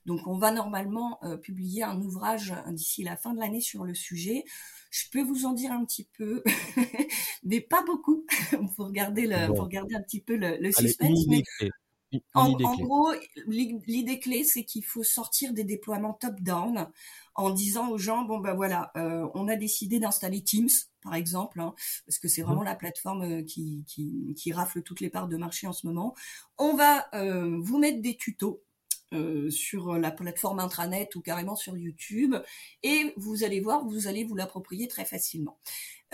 Donc 0.05 0.27
on 0.27 0.37
va 0.37 0.51
normalement 0.51 1.19
euh, 1.23 1.37
publier 1.37 1.83
un 1.83 1.99
ouvrage 2.01 2.53
d'ici 2.67 3.03
la 3.03 3.17
fin 3.17 3.33
de 3.33 3.39
l'année 3.39 3.61
sur 3.61 3.85
le 3.85 3.95
sujet. 3.95 4.43
Je 4.91 5.05
peux 5.11 5.21
vous 5.21 5.45
en 5.45 5.53
dire 5.53 5.71
un 5.71 5.83
petit 5.85 6.07
peu, 6.17 6.43
mais 7.43 7.61
pas 7.61 7.83
beaucoup. 7.83 8.25
pour 8.75 8.87
regarder 8.87 9.25
le, 9.25 9.51
regarder 9.51 9.95
un 9.95 10.01
petit 10.01 10.21
peu 10.21 10.35
le, 10.35 10.71
suspense. 10.71 11.25
En, 12.33 12.53
gros, 12.53 13.11
l'idée 13.47 14.19
clé, 14.19 14.43
c'est 14.43 14.63
qu'il 14.63 14.83
faut 14.83 15.03
sortir 15.03 15.53
des 15.53 15.63
déploiements 15.63 16.13
top-down 16.13 16.87
en 17.35 17.49
disant 17.51 17.89
aux 17.89 17.97
gens, 17.97 18.23
bon 18.23 18.39
ben 18.39 18.53
voilà, 18.53 18.91
euh, 18.97 19.27
on 19.33 19.47
a 19.47 19.55
décidé 19.55 19.99
d'installer 19.99 20.43
Teams, 20.43 20.69
par 21.01 21.15
exemple, 21.15 21.61
hein, 21.61 21.73
parce 22.05 22.19
que 22.19 22.27
c'est 22.27 22.41
vraiment 22.41 22.61
mhm. 22.61 22.67
la 22.67 22.75
plateforme 22.75 23.21
euh, 23.21 23.43
qui, 23.43 23.85
qui, 23.87 24.33
qui, 24.35 24.51
rafle 24.51 24.81
toutes 24.81 24.99
les 24.99 25.09
parts 25.09 25.27
de 25.27 25.37
marché 25.37 25.67
en 25.67 25.73
ce 25.73 25.87
moment. 25.87 26.15
On 26.57 26.73
va 26.75 27.07
euh, 27.13 27.59
vous 27.61 27.77
mettre 27.77 28.01
des 28.01 28.17
tutos 28.17 28.61
euh, 29.13 29.49
sur 29.49 29.97
la 29.97 30.11
plateforme 30.11 30.59
intranet 30.59 31.15
ou 31.15 31.21
carrément 31.21 31.55
sur 31.55 31.77
YouTube 31.77 32.35
et 32.83 33.13
vous 33.17 33.43
allez 33.43 33.59
voir, 33.59 33.85
vous 33.85 34.07
allez 34.07 34.23
vous 34.23 34.35
l'approprier 34.35 34.87
très 34.87 35.05
facilement. 35.05 35.57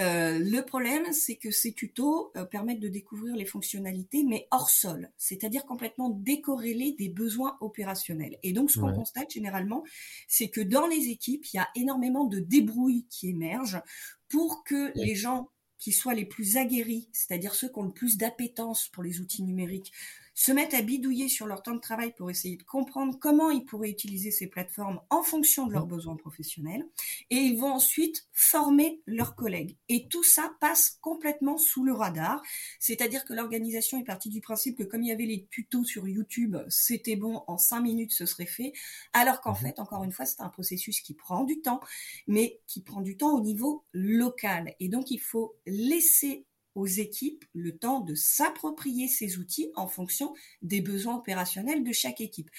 Euh, 0.01 0.39
le 0.39 0.61
problème, 0.61 1.13
c'est 1.13 1.37
que 1.37 1.51
ces 1.51 1.73
tutos 1.73 2.31
euh, 2.35 2.43
permettent 2.43 2.81
de 2.81 2.89
découvrir 2.89 3.35
les 3.35 3.45
fonctionnalités, 3.45 4.23
mais 4.23 4.47
hors 4.51 4.69
sol, 4.69 5.09
c'est-à-dire 5.17 5.65
complètement 5.65 6.09
décorrélés 6.09 6.95
des 6.97 7.07
besoins 7.07 7.57
opérationnels. 7.61 8.37
Et 8.43 8.51
donc, 8.51 8.71
ce 8.71 8.79
qu'on 8.79 8.93
constate 8.93 9.31
généralement, 9.31 9.83
c'est 10.27 10.49
que 10.49 10.61
dans 10.61 10.87
les 10.87 11.07
équipes, 11.07 11.45
il 11.53 11.57
y 11.57 11.59
a 11.59 11.69
énormément 11.75 12.25
de 12.25 12.39
débrouilles 12.39 13.05
qui 13.09 13.29
émergent 13.29 13.81
pour 14.27 14.63
que 14.65 14.91
les 14.95 15.15
gens 15.15 15.49
qui 15.77 15.91
soient 15.91 16.13
les 16.13 16.25
plus 16.25 16.57
aguerris, 16.57 17.09
c'est-à-dire 17.13 17.55
ceux 17.55 17.69
qui 17.69 17.79
ont 17.79 17.83
le 17.83 17.93
plus 17.93 18.17
d'appétence 18.17 18.89
pour 18.89 19.03
les 19.03 19.21
outils 19.21 19.43
numériques, 19.43 19.93
se 20.35 20.51
mettent 20.51 20.73
à 20.73 20.81
bidouiller 20.81 21.29
sur 21.29 21.47
leur 21.47 21.63
temps 21.63 21.73
de 21.73 21.79
travail 21.79 22.13
pour 22.13 22.29
essayer 22.29 22.57
de 22.57 22.63
comprendre 22.63 23.17
comment 23.17 23.49
ils 23.49 23.63
pourraient 23.63 23.89
utiliser 23.89 24.31
ces 24.31 24.47
plateformes 24.47 24.99
en 25.09 25.23
fonction 25.23 25.65
de 25.65 25.71
leurs 25.71 25.85
mmh. 25.85 25.89
besoins 25.89 26.15
professionnels. 26.17 26.85
Et 27.29 27.37
ils 27.37 27.57
vont 27.57 27.71
ensuite 27.71 28.27
former 28.33 29.01
leurs 29.07 29.35
collègues. 29.35 29.77
Et 29.87 30.09
tout 30.09 30.23
ça 30.23 30.53
passe 30.59 30.99
complètement 31.01 31.57
sous 31.57 31.85
le 31.85 31.93
radar. 31.93 32.43
C'est-à-dire 32.79 33.23
que 33.23 33.33
l'organisation 33.33 33.97
est 33.97 34.03
partie 34.03 34.29
du 34.29 34.41
principe 34.41 34.77
que 34.77 34.83
comme 34.83 35.03
il 35.03 35.07
y 35.07 35.13
avait 35.13 35.25
les 35.25 35.47
tutos 35.49 35.85
sur 35.85 36.05
YouTube, 36.07 36.57
c'était 36.67 37.15
bon, 37.15 37.43
en 37.47 37.57
cinq 37.57 37.79
minutes 37.79 38.11
ce 38.11 38.25
serait 38.25 38.45
fait. 38.45 38.73
Alors 39.13 39.39
qu'en 39.39 39.53
mmh. 39.53 39.57
fait, 39.57 39.79
encore 39.79 40.03
une 40.03 40.11
fois, 40.11 40.25
c'est 40.25 40.41
un 40.41 40.49
processus 40.49 40.99
qui 40.99 41.13
prend 41.13 41.45
du 41.45 41.61
temps, 41.61 41.79
mais 42.27 42.59
qui 42.67 42.81
prend 42.81 42.99
du 42.99 43.15
temps 43.15 43.33
au 43.33 43.41
niveau 43.41 43.85
local. 43.93 44.75
Et 44.81 44.89
donc, 44.89 45.11
il 45.11 45.19
faut 45.19 45.55
laisser 45.65 46.45
aux 46.75 46.85
équipes 46.85 47.45
le 47.53 47.77
temps 47.77 48.01
de 48.01 48.13
s'approprier 48.13 49.07
ces 49.07 49.37
outils 49.37 49.71
en 49.75 49.87
fonction 49.87 50.33
des 50.61 50.81
besoins 50.81 51.15
opérationnels 51.15 51.83
de 51.83 51.93
chaque 51.93 52.21
équipe. 52.21 52.49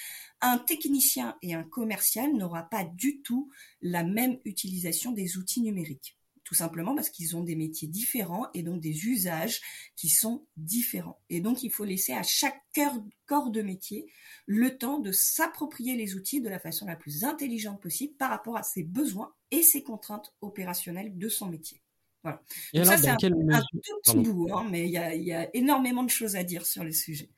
Un 0.40 0.58
technicien 0.58 1.36
et 1.42 1.54
un 1.54 1.64
commercial 1.64 2.32
n'aura 2.32 2.64
pas 2.64 2.84
du 2.84 3.22
tout 3.22 3.50
la 3.80 4.02
même 4.02 4.38
utilisation 4.44 5.12
des 5.12 5.36
outils 5.36 5.60
numériques. 5.60 6.16
Tout 6.46 6.54
simplement 6.54 6.94
parce 6.94 7.10
qu'ils 7.10 7.36
ont 7.36 7.42
des 7.42 7.56
métiers 7.56 7.88
différents 7.88 8.46
et 8.54 8.62
donc 8.62 8.80
des 8.80 9.06
usages 9.06 9.60
qui 9.96 10.08
sont 10.08 10.46
différents. 10.56 11.20
Et 11.28 11.40
donc 11.40 11.64
il 11.64 11.70
faut 11.70 11.84
laisser 11.84 12.12
à 12.12 12.22
chaque 12.22 12.62
corps 13.26 13.50
de 13.50 13.62
métier 13.62 14.06
le 14.46 14.78
temps 14.78 15.00
de 15.00 15.10
s'approprier 15.10 15.96
les 15.96 16.14
outils 16.14 16.40
de 16.40 16.48
la 16.48 16.60
façon 16.60 16.86
la 16.86 16.94
plus 16.94 17.24
intelligente 17.24 17.82
possible 17.82 18.14
par 18.14 18.30
rapport 18.30 18.56
à 18.56 18.62
ses 18.62 18.84
besoins 18.84 19.34
et 19.50 19.62
ses 19.62 19.82
contraintes 19.82 20.36
opérationnelles 20.40 21.18
de 21.18 21.28
son 21.28 21.46
métier. 21.46 21.82
Voilà. 22.26 22.42
Et 22.72 22.80
alors, 22.80 22.92
ça, 22.92 22.98
c'est 22.98 23.10
un, 23.10 23.14
un, 23.14 23.60
tout 23.60 24.00
petit 24.02 24.18
bout, 24.18 24.48
hein, 24.52 24.66
mais 24.68 24.86
il 24.86 24.90
y 24.90 24.98
a, 24.98 25.14
y 25.14 25.32
a, 25.32 25.48
énormément 25.54 26.02
de 26.02 26.10
choses 26.10 26.34
à 26.34 26.42
dire 26.42 26.66
sur 26.66 26.82
le 26.82 26.90
sujet. 26.90 27.30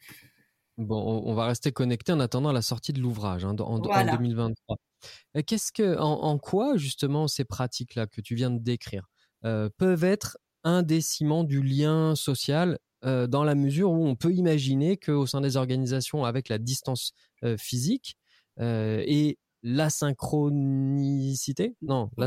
Bon, 0.78 1.22
on, 1.26 1.34
va 1.34 1.44
rester 1.46 1.72
connecté 1.72 2.12
en 2.12 2.20
attendant 2.20 2.52
la 2.52 2.62
sortie 2.62 2.94
de 2.94 3.00
l'ouvrage 3.00 3.44
hein, 3.44 3.54
en, 3.58 3.80
2023. 3.80 4.76
Qu'est-ce 5.46 5.72
que, 5.72 5.98
en, 5.98 6.38
quoi 6.38 6.76
justement 6.76 7.26
ces 7.28 7.44
pratiques-là 7.44 8.06
que 8.06 8.20
tu 8.20 8.34
viens 8.34 8.50
de 8.50 8.60
décrire 8.60 9.08
euh, 9.44 9.68
peuvent 9.76 10.04
être 10.04 10.38
un 10.64 10.82
des 10.82 11.00
ciments 11.00 11.44
du 11.44 11.62
lien 11.62 12.14
social 12.14 12.78
euh, 13.04 13.26
dans 13.26 13.44
la 13.44 13.54
mesure 13.54 13.90
où 13.90 14.06
on 14.06 14.16
peut 14.16 14.32
imaginer 14.32 14.96
qu'au 14.96 15.26
sein 15.26 15.42
des 15.42 15.56
organisations, 15.56 16.24
avec 16.24 16.48
la 16.48 16.58
distance 16.58 17.12
euh, 17.44 17.56
physique 17.58 18.16
et 18.60 19.38
l'asynchronicité, 19.62 21.76
non, 21.82 22.10
la 22.16 22.26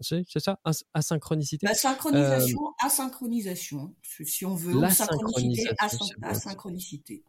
c'est 0.00 0.24
ça, 0.38 0.60
asynchronicité. 0.94 1.66
La 1.66 1.74
synchronisation, 1.74 2.58
asynchronisation, 2.84 3.94
si 4.02 4.44
on 4.44 4.54
veut, 4.54 4.80
la 4.80 4.90
synchronicité, 4.90 5.70
asynchronicité. 6.22 7.24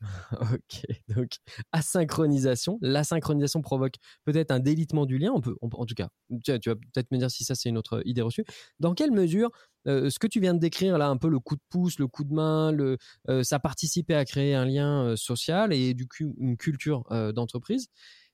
ok, 0.40 0.86
donc 1.14 1.30
asynchronisation. 1.72 2.78
La 2.82 3.04
synchronisation 3.04 3.62
provoque 3.62 3.94
peut-être 4.24 4.50
un 4.50 4.60
délitement 4.60 5.06
du 5.06 5.18
lien. 5.18 5.32
On 5.34 5.40
peut, 5.40 5.56
en 5.60 5.86
tout 5.86 5.94
cas, 5.94 6.08
tu, 6.44 6.52
vas 6.52 6.58
peut-être 6.58 7.10
me 7.10 7.18
dire 7.18 7.30
si 7.30 7.44
ça 7.44 7.54
c'est 7.54 7.68
une 7.68 7.78
autre 7.78 8.02
idée 8.04 8.22
reçue. 8.22 8.44
Dans 8.80 8.94
quelle 8.94 9.12
mesure 9.12 9.50
euh, 9.86 10.08
ce 10.10 10.18
que 10.18 10.26
tu 10.26 10.40
viens 10.40 10.54
de 10.54 10.58
décrire 10.58 10.98
là, 10.98 11.08
un 11.08 11.16
peu 11.16 11.28
le 11.28 11.38
coup 11.38 11.56
de 11.56 11.62
pouce, 11.68 11.98
le 11.98 12.06
coup 12.06 12.24
de 12.24 12.32
main, 12.32 12.72
le, 12.72 12.96
euh, 13.28 13.42
ça 13.42 13.58
participait 13.58 14.14
à 14.14 14.24
créer 14.24 14.54
un 14.54 14.64
lien 14.64 15.04
euh, 15.04 15.16
social 15.16 15.72
et 15.72 15.94
du 15.94 16.06
coup 16.06 16.34
une 16.38 16.56
culture 16.56 17.04
d'entreprise. 17.34 17.88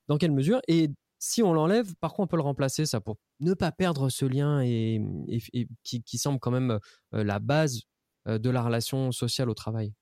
Dans 0.09 0.19
quelle 0.19 0.33
mesure 0.33 0.61
Et 0.69 0.91
si 1.21 1.43
on 1.43 1.53
l'enlève, 1.53 1.95
par 2.01 2.13
quoi 2.13 2.25
on 2.25 2.29
peut 2.29 2.37
le 2.37 2.43
remplacer 2.43 2.87
ça 2.87 3.01
pour 3.01 3.19
ne 3.39 3.55
pas 3.55 3.71
perdre 3.71 4.09
ce 4.09 4.25
lien 4.25 4.61
et, 4.61 5.01
qui, 5.85 6.03
qui, 6.03 6.19
semble 6.19 6.41
quand 6.41 6.51
même 6.51 6.81
la 7.13 7.39
base 7.39 7.83
de 8.27 8.51
la 8.51 8.63
relation 8.63 9.13
sociale 9.13 9.49
au 9.49 9.55
travail? 9.55 9.93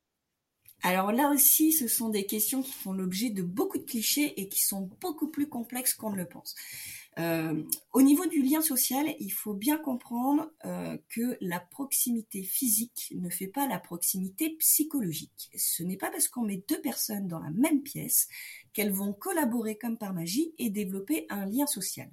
Alors 0.83 1.11
là 1.11 1.31
aussi, 1.35 1.73
ce 1.73 1.89
sont 1.89 2.09
des 2.09 2.25
questions 2.25 2.63
qui 2.63 2.71
font 2.71 2.93
l'objet 2.93 3.31
de 3.31 3.43
beaucoup 3.43 3.79
de 3.79 3.85
clichés 3.85 4.41
et 4.41 4.49
qui 4.49 4.61
sont 4.61 4.89
beaucoup 5.01 5.29
plus 5.29 5.49
complexes 5.49 5.95
qu'on 5.95 6.11
ne 6.11 6.17
le 6.17 6.27
pense. 6.27 6.55
Euh, 7.19 7.63
au 7.93 8.03
niveau 8.03 8.27
du 8.27 8.43
lien 8.43 8.61
social, 8.63 9.07
il 9.19 9.31
faut 9.31 9.55
bien 9.55 9.77
comprendre 9.77 10.51
euh, 10.65 10.97
que 11.09 11.37
la 11.41 11.59
proximité 11.59 12.43
physique 12.45 13.13
ne 13.17 13.29
fait 13.29 13.49
pas 13.49 13.67
la 13.67 13.81
proximité 13.81 14.51
psychologique. 14.59 15.51
Ce 15.57 15.83
n'est 15.83 15.97
pas 15.97 16.11
parce 16.11 16.29
qu'on 16.29 16.43
met 16.43 16.63
deux 16.69 16.81
personnes 16.81 17.27
dans 17.27 17.41
la 17.41 17.51
même 17.51 17.83
pièce 17.83 18.29
qu'elles 18.73 18.93
vont 18.93 19.13
collaborer 19.13 19.77
comme 19.77 19.99
par 19.99 20.15
magie 20.15 20.55
et 20.59 20.71
développer 20.71 21.27
un 21.29 21.47
lien 21.47 21.67
social. 21.67 22.09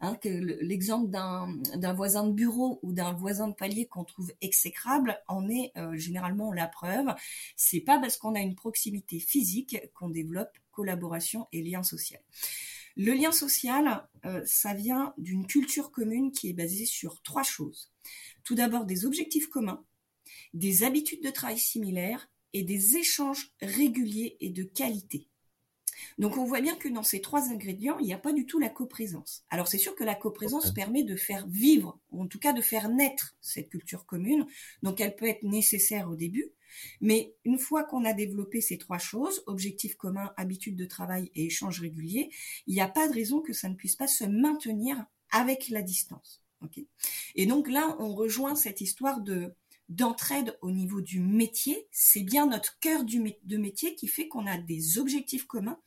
Hein, 0.00 0.16
l'exemple 0.22 1.10
d'un 1.10 1.92
voisin 1.94 2.24
de 2.24 2.32
bureau 2.32 2.78
ou 2.82 2.92
d'un 2.92 3.12
voisin 3.12 3.48
de 3.48 3.54
palier 3.54 3.86
qu'on 3.86 4.04
trouve 4.04 4.30
exécrable 4.40 5.18
en 5.26 5.48
est 5.48 5.72
euh, 5.76 5.96
généralement 5.96 6.52
la 6.52 6.68
preuve. 6.68 7.12
C'est 7.56 7.80
pas 7.80 7.98
parce 7.98 8.16
qu'on 8.16 8.36
a 8.36 8.40
une 8.40 8.54
proximité 8.54 9.18
physique 9.18 9.78
qu'on 9.94 10.10
développe 10.10 10.56
collaboration 10.70 11.48
et 11.52 11.62
lien 11.62 11.82
social. 11.82 12.20
Le 12.96 13.12
lien 13.12 13.32
social, 13.32 14.08
euh, 14.24 14.42
ça 14.46 14.72
vient 14.72 15.14
d'une 15.18 15.46
culture 15.46 15.90
commune 15.90 16.30
qui 16.30 16.48
est 16.48 16.52
basée 16.52 16.86
sur 16.86 17.20
trois 17.22 17.42
choses. 17.42 17.90
Tout 18.44 18.54
d'abord 18.54 18.84
des 18.84 19.04
objectifs 19.04 19.48
communs, 19.48 19.84
des 20.52 20.84
habitudes 20.84 21.22
de 21.22 21.30
travail 21.30 21.58
similaires 21.58 22.28
et 22.52 22.62
des 22.62 22.96
échanges 22.96 23.52
réguliers 23.60 24.36
et 24.40 24.50
de 24.50 24.62
qualité. 24.62 25.28
Donc 26.18 26.36
on 26.36 26.44
voit 26.44 26.60
bien 26.60 26.76
que 26.76 26.88
dans 26.88 27.02
ces 27.02 27.20
trois 27.20 27.50
ingrédients, 27.50 27.98
il 27.98 28.06
n'y 28.06 28.12
a 28.12 28.18
pas 28.18 28.32
du 28.32 28.46
tout 28.46 28.58
la 28.58 28.68
coprésence. 28.68 29.44
Alors 29.50 29.68
c'est 29.68 29.78
sûr 29.78 29.94
que 29.94 30.04
la 30.04 30.14
coprésence 30.14 30.72
permet 30.72 31.02
de 31.02 31.16
faire 31.16 31.46
vivre, 31.46 31.98
ou 32.10 32.22
en 32.22 32.26
tout 32.26 32.38
cas 32.38 32.52
de 32.52 32.60
faire 32.60 32.88
naître 32.88 33.36
cette 33.40 33.68
culture 33.68 34.06
commune. 34.06 34.46
Donc 34.82 35.00
elle 35.00 35.16
peut 35.16 35.28
être 35.28 35.42
nécessaire 35.42 36.10
au 36.10 36.16
début, 36.16 36.52
mais 37.00 37.34
une 37.44 37.58
fois 37.58 37.84
qu'on 37.84 38.04
a 38.04 38.12
développé 38.12 38.60
ces 38.60 38.78
trois 38.78 38.98
choses, 38.98 39.42
objectifs 39.46 39.96
communs, 39.96 40.32
habitudes 40.36 40.76
de 40.76 40.86
travail 40.86 41.30
et 41.34 41.46
échanges 41.46 41.80
réguliers, 41.80 42.30
il 42.66 42.74
n'y 42.74 42.80
a 42.80 42.88
pas 42.88 43.08
de 43.08 43.14
raison 43.14 43.40
que 43.40 43.52
ça 43.52 43.68
ne 43.68 43.74
puisse 43.74 43.96
pas 43.96 44.08
se 44.08 44.24
maintenir 44.24 45.04
avec 45.30 45.68
la 45.68 45.82
distance. 45.82 46.42
et 47.34 47.46
donc 47.46 47.68
là, 47.68 47.96
on 47.98 48.14
rejoint 48.14 48.54
cette 48.54 48.80
histoire 48.80 49.20
de 49.20 49.52
d'entraide 49.88 50.56
au 50.62 50.70
niveau 50.70 51.00
du 51.00 51.20
métier. 51.20 51.86
C'est 51.90 52.22
bien 52.22 52.46
notre 52.46 52.78
cœur 52.78 53.04
de 53.04 53.56
métier 53.56 53.94
qui 53.94 54.08
fait 54.08 54.28
qu'on 54.28 54.46
a 54.46 54.58
des 54.58 54.98
objectifs 54.98 55.46
communs 55.46 55.78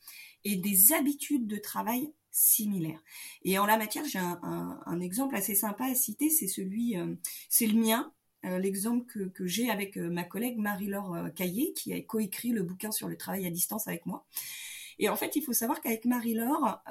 et 0.44 0.56
des 0.56 0.92
habitudes 0.92 1.46
de 1.46 1.56
travail 1.56 2.12
similaires. 2.30 3.02
Et 3.42 3.58
en 3.58 3.66
la 3.66 3.76
matière, 3.76 4.04
j'ai 4.04 4.18
un, 4.18 5.00
exemple 5.00 5.36
assez 5.36 5.54
sympa 5.54 5.84
à 5.84 5.94
citer, 5.94 6.30
c'est 6.30 6.46
celui, 6.46 6.96
euh, 6.96 7.14
c'est 7.48 7.66
le 7.66 7.78
mien. 7.78 8.12
Euh, 8.44 8.58
l'exemple 8.58 9.30
que, 9.30 9.46
j'ai 9.46 9.68
avec 9.70 9.96
euh, 9.96 10.08
ma 10.10 10.22
collègue 10.22 10.58
Marie-Laure 10.58 11.32
Caillé, 11.34 11.72
qui 11.72 11.92
a 11.92 12.00
coécrit 12.00 12.50
le 12.50 12.62
bouquin 12.62 12.92
sur 12.92 13.08
le 13.08 13.16
travail 13.16 13.46
à 13.46 13.50
distance 13.50 13.88
avec 13.88 14.06
moi. 14.06 14.26
Et 14.98 15.08
en 15.08 15.16
fait, 15.16 15.36
il 15.36 15.42
faut 15.42 15.52
savoir 15.52 15.80
qu'avec 15.80 16.04
Marie-Laure, 16.04 16.82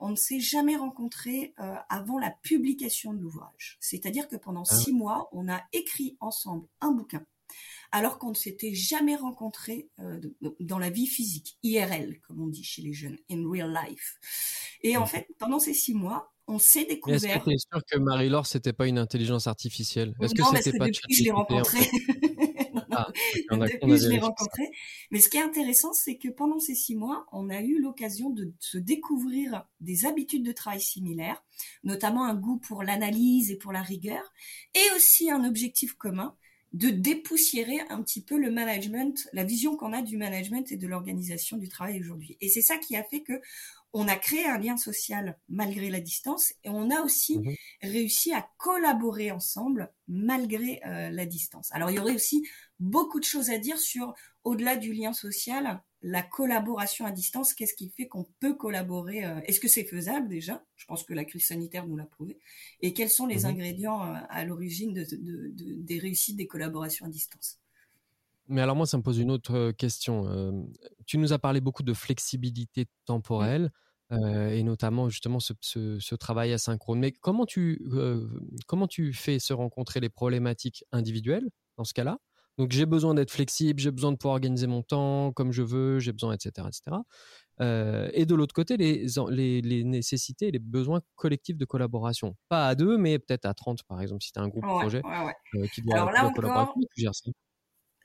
on 0.00 0.10
ne 0.10 0.16
s'est 0.16 0.40
jamais 0.40 0.76
rencontrés 0.76 1.54
avant 1.88 2.18
la 2.18 2.30
publication 2.30 3.12
de 3.12 3.20
l'ouvrage. 3.20 3.78
C'est-à-dire 3.80 4.28
que 4.28 4.36
pendant 4.36 4.64
ah 4.68 4.74
six 4.74 4.92
mois, 4.92 5.28
on 5.32 5.48
a 5.48 5.62
écrit 5.72 6.16
ensemble 6.20 6.66
un 6.80 6.90
bouquin, 6.90 7.24
alors 7.92 8.18
qu'on 8.18 8.30
ne 8.30 8.34
s'était 8.34 8.74
jamais 8.74 9.16
rencontrés 9.16 9.90
dans 10.60 10.78
la 10.78 10.90
vie 10.90 11.06
physique, 11.06 11.58
IRL, 11.62 12.20
comme 12.20 12.42
on 12.42 12.48
dit 12.48 12.64
chez 12.64 12.82
les 12.82 12.92
jeunes, 12.92 13.18
in 13.30 13.48
real 13.48 13.72
life. 13.86 14.18
Et 14.82 14.96
en 14.96 15.06
fait, 15.06 15.28
pendant 15.38 15.58
ces 15.58 15.74
six 15.74 15.94
mois, 15.94 16.32
on 16.46 16.58
s'est 16.58 16.84
découvert. 16.84 17.16
Est-ce 17.16 17.38
que 17.38 17.44
tu 17.44 17.54
es 17.54 17.58
sûr 17.58 17.80
que 17.90 17.98
Marie-Laure, 17.98 18.46
c'était 18.46 18.72
pas 18.72 18.86
une 18.86 18.98
intelligence 18.98 19.46
artificielle? 19.46 20.14
Est-ce 20.20 20.34
que 20.34 20.42
c'était 20.56 20.78
pas 20.78 20.86
depuis 20.86 21.14
je 21.14 21.24
l'ai 21.24 21.30
rencontré. 21.30 21.78
Ah, 22.98 23.08
depuis 23.50 23.98
je 23.98 24.08
l'ai 24.08 24.18
rencontré. 24.18 24.62
Mais 25.10 25.20
ce 25.20 25.28
qui 25.28 25.36
est 25.36 25.42
intéressant, 25.42 25.92
c'est 25.92 26.16
que 26.16 26.28
pendant 26.28 26.58
ces 26.58 26.74
six 26.74 26.96
mois, 26.96 27.26
on 27.32 27.50
a 27.50 27.60
eu 27.60 27.80
l'occasion 27.80 28.30
de 28.30 28.52
se 28.58 28.78
découvrir 28.78 29.66
des 29.80 30.06
habitudes 30.06 30.44
de 30.44 30.52
travail 30.52 30.80
similaires, 30.80 31.44
notamment 31.84 32.24
un 32.24 32.34
goût 32.34 32.58
pour 32.58 32.82
l'analyse 32.84 33.50
et 33.50 33.56
pour 33.56 33.72
la 33.72 33.82
rigueur, 33.82 34.32
et 34.74 34.96
aussi 34.96 35.30
un 35.30 35.44
objectif 35.44 35.94
commun 35.94 36.36
de 36.72 36.90
dépoussiérer 36.90 37.80
un 37.88 38.02
petit 38.02 38.22
peu 38.22 38.38
le 38.38 38.50
management, 38.50 39.28
la 39.32 39.44
vision 39.44 39.76
qu'on 39.76 39.92
a 39.92 40.02
du 40.02 40.18
management 40.18 40.70
et 40.72 40.76
de 40.76 40.86
l'organisation 40.86 41.56
du 41.56 41.68
travail 41.68 42.00
aujourd'hui. 42.00 42.36
Et 42.40 42.48
c'est 42.48 42.60
ça 42.60 42.76
qui 42.76 42.96
a 42.96 43.02
fait 43.02 43.22
que 43.22 43.40
on 43.98 44.08
a 44.08 44.16
créé 44.16 44.46
un 44.46 44.58
lien 44.58 44.76
social 44.76 45.38
malgré 45.48 45.88
la 45.88 46.00
distance 46.00 46.52
et 46.64 46.68
on 46.68 46.90
a 46.90 47.00
aussi 47.00 47.38
mhm. 47.38 47.54
réussi 47.80 48.32
à 48.34 48.46
collaborer 48.58 49.30
ensemble 49.30 49.90
malgré 50.06 50.82
euh, 50.86 51.08
la 51.10 51.24
distance. 51.24 51.70
Alors 51.72 51.90
il 51.90 51.96
y 51.96 51.98
aurait 51.98 52.14
aussi 52.14 52.46
beaucoup 52.78 53.18
de 53.18 53.24
choses 53.24 53.48
à 53.48 53.56
dire 53.56 53.78
sur 53.78 54.14
au-delà 54.44 54.76
du 54.76 54.92
lien 54.92 55.14
social, 55.14 55.80
la 56.02 56.22
collaboration 56.22 57.06
à 57.06 57.10
distance, 57.10 57.54
qu'est-ce 57.54 57.72
qui 57.72 57.88
fait 57.88 58.06
qu'on 58.06 58.26
peut 58.38 58.54
collaborer 58.54 59.24
euh, 59.24 59.40
Est-ce 59.46 59.60
que 59.60 59.68
c'est 59.68 59.84
faisable 59.84 60.28
déjà? 60.28 60.62
Je 60.76 60.84
pense 60.84 61.02
que 61.02 61.14
la 61.14 61.24
crise 61.24 61.46
sanitaire 61.46 61.86
nous 61.86 61.96
l'a 61.96 62.04
prouvé. 62.04 62.38
Et 62.82 62.92
quels 62.92 63.10
sont 63.10 63.26
les 63.26 63.40
mhm. 63.40 63.46
ingrédients 63.46 64.02
euh, 64.02 64.18
à 64.28 64.44
l'origine 64.44 64.92
des 64.92 65.98
réussites 65.98 66.36
des 66.36 66.46
collaborations 66.46 67.06
à 67.06 67.08
distance? 67.08 67.60
Mais 68.48 68.60
alors 68.60 68.76
moi, 68.76 68.86
ça 68.86 68.98
me 68.98 69.02
pose 69.02 69.18
une 69.18 69.30
autre 69.30 69.72
question. 69.72 70.68
tu 71.06 71.18
nous 71.18 71.32
as 71.32 71.38
parlé 71.38 71.60
beaucoup 71.60 71.82
de 71.82 71.94
flexibilité 71.94 72.86
mmh. 73.08 73.76
Temporelle. 74.08 74.52
et 74.52 74.62
notamment 74.62 75.08
justement 75.08 75.40
ce, 75.40 76.14
travail 76.14 76.52
asynchrone. 76.52 76.98
Mais 76.98 77.12
comment 77.12 77.46
tu, 77.46 77.82
comment 78.66 78.86
tu 78.86 79.12
fais 79.12 79.38
se 79.38 79.52
rencontrer 79.52 80.00
les 80.00 80.08
problématiques 80.08 80.84
individuelles 80.92 81.48
dans 81.76 81.84
ce 81.84 81.94
cas-là? 81.94 82.18
Donc 82.58 82.72
j'ai 82.72 82.86
besoin 82.86 83.12
d'être 83.12 83.30
flexible, 83.30 83.78
j'ai 83.80 83.90
besoin 83.90 84.12
de 84.12 84.16
pouvoir 84.16 84.34
organiser 84.34 84.66
mon 84.66 84.82
temps 84.82 85.30
comme 85.32 85.52
je 85.52 85.62
veux, 85.62 85.98
j'ai 85.98 86.12
besoin, 86.12 86.34
etc. 86.34 86.66
etc. 86.66 86.96
et 88.14 88.24
de 88.24 88.34
l'autre 88.34 88.54
côté, 88.54 88.78
les, 88.78 89.06
les, 89.28 89.60
les, 89.60 89.84
nécessités, 89.84 90.50
les 90.50 90.58
besoins 90.58 91.02
collectifs 91.16 91.58
de 91.58 91.66
collaboration. 91.66 92.34
Pas 92.48 92.68
à 92.68 92.74
deux, 92.74 92.96
mais 92.96 93.18
peut-être 93.18 93.44
à 93.44 93.52
30 93.52 93.82
par 93.82 94.00
exemple, 94.00 94.22
si 94.22 94.32
tu 94.32 94.38
as 94.38 94.42
un 94.42 94.48
groupe 94.48 94.64
projet 94.64 95.02
qui 95.74 95.82
doit, 95.82 95.96
Alors 95.96 96.12
là 96.12 96.32
collaborer. 96.34 96.72